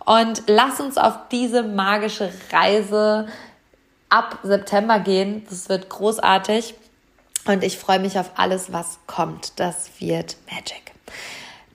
Und 0.06 0.44
lass 0.48 0.80
uns 0.80 0.98
auf 0.98 1.18
diese 1.32 1.64
magische 1.64 2.32
Reise 2.52 3.28
ab 4.10 4.40
September 4.44 5.00
gehen. 5.00 5.46
Das 5.50 5.68
wird 5.70 5.90
großartig. 5.90 6.76
Und 7.46 7.64
ich 7.64 7.78
freue 7.78 8.00
mich 8.00 8.18
auf 8.18 8.32
alles, 8.36 8.72
was 8.72 9.00
kommt. 9.06 9.60
Das 9.60 9.90
wird 10.00 10.38
Magic. 10.50 10.94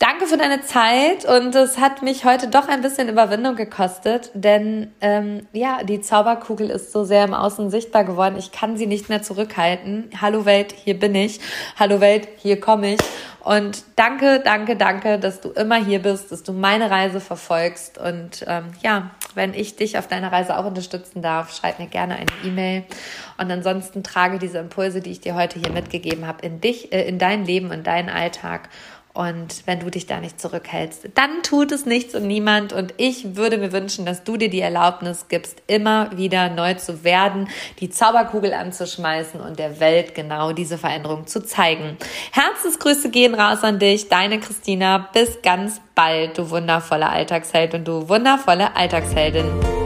Danke 0.01 0.27
für 0.27 0.39
deine 0.39 0.63
Zeit 0.63 1.27
und 1.27 1.55
es 1.55 1.77
hat 1.77 2.01
mich 2.01 2.25
heute 2.25 2.49
doch 2.49 2.69
ein 2.69 2.81
bisschen 2.81 3.11
Überwindung 3.11 3.55
gekostet, 3.55 4.31
denn 4.33 4.95
ähm, 5.03 5.47
ja, 5.53 5.85
die 5.85 6.01
Zauberkugel 6.01 6.71
ist 6.71 6.91
so 6.91 7.05
sehr 7.05 7.23
im 7.23 7.35
Außen 7.35 7.69
sichtbar 7.69 8.05
geworden. 8.05 8.37
Ich 8.39 8.51
kann 8.51 8.79
sie 8.79 8.87
nicht 8.87 9.11
mehr 9.11 9.21
zurückhalten. 9.21 10.09
Hallo 10.19 10.47
Welt, 10.47 10.73
hier 10.73 10.99
bin 10.99 11.15
ich. 11.15 11.39
Hallo 11.79 12.01
Welt, 12.01 12.29
hier 12.39 12.59
komme 12.59 12.95
ich. 12.95 13.01
Und 13.41 13.85
danke, 13.97 14.41
danke, 14.41 14.77
danke, 14.77 15.19
dass 15.19 15.43
du 15.43 15.51
immer 15.51 15.77
hier 15.77 15.99
bist, 15.99 16.33
dass 16.33 16.43
du 16.43 16.55
meine 16.55 16.91
Reise 16.91 17.21
verfolgst. 17.21 17.99
Und 17.99 18.45
ähm, 18.47 18.73
ja, 18.83 19.11
wenn 19.35 19.53
ich 19.53 19.77
dich 19.77 19.99
auf 19.99 20.07
deiner 20.07 20.33
Reise 20.33 20.59
auch 20.59 20.65
unterstützen 20.65 21.21
darf, 21.21 21.55
schreib 21.55 21.79
mir 21.79 21.89
gerne 21.89 22.17
eine 22.17 22.27
E-Mail. 22.43 22.85
Und 23.37 23.51
ansonsten 23.51 24.03
trage 24.03 24.39
diese 24.39 24.59
Impulse, 24.59 25.01
die 25.01 25.11
ich 25.11 25.21
dir 25.21 25.35
heute 25.35 25.59
hier 25.59 25.73
mitgegeben 25.73 26.27
habe, 26.27 26.45
in 26.47 26.63
dich, 26.63 26.91
äh, 26.91 27.07
in 27.07 27.19
dein 27.19 27.45
Leben, 27.45 27.71
in 27.71 27.83
deinen 27.83 28.09
Alltag 28.09 28.71
und 29.20 29.66
wenn 29.66 29.80
du 29.80 29.90
dich 29.90 30.06
da 30.06 30.18
nicht 30.18 30.40
zurückhältst, 30.40 31.11
dann 31.14 31.42
tut 31.42 31.72
es 31.72 31.85
nichts 31.85 32.14
und 32.14 32.26
niemand. 32.26 32.72
Und 32.72 32.94
ich 32.96 33.37
würde 33.37 33.59
mir 33.59 33.70
wünschen, 33.70 34.06
dass 34.06 34.24
du 34.24 34.38
dir 34.38 34.48
die 34.48 34.62
Erlaubnis 34.62 35.26
gibst, 35.28 35.62
immer 35.66 36.16
wieder 36.16 36.48
neu 36.48 36.72
zu 36.72 37.04
werden, 37.04 37.50
die 37.80 37.90
Zauberkugel 37.90 38.54
anzuschmeißen 38.54 39.38
und 39.38 39.59
der 39.59 39.78
Welt 39.78 40.14
genau 40.14 40.52
diese 40.52 40.78
Veränderung 40.78 41.26
zu 41.26 41.44
zeigen. 41.44 41.98
Herzensgrüße 42.33 43.11
gehen 43.11 43.35
raus 43.35 43.62
an 43.62 43.78
dich, 43.78 44.09
deine 44.09 44.40
Christina. 44.40 45.11
Bis 45.12 45.42
ganz 45.42 45.83
bald, 45.94 46.38
du 46.38 46.48
wundervolle 46.48 47.11
Alltagsheld 47.11 47.74
und 47.74 47.87
du 47.87 48.09
wundervolle 48.09 48.74
Alltagsheldin. 48.74 49.80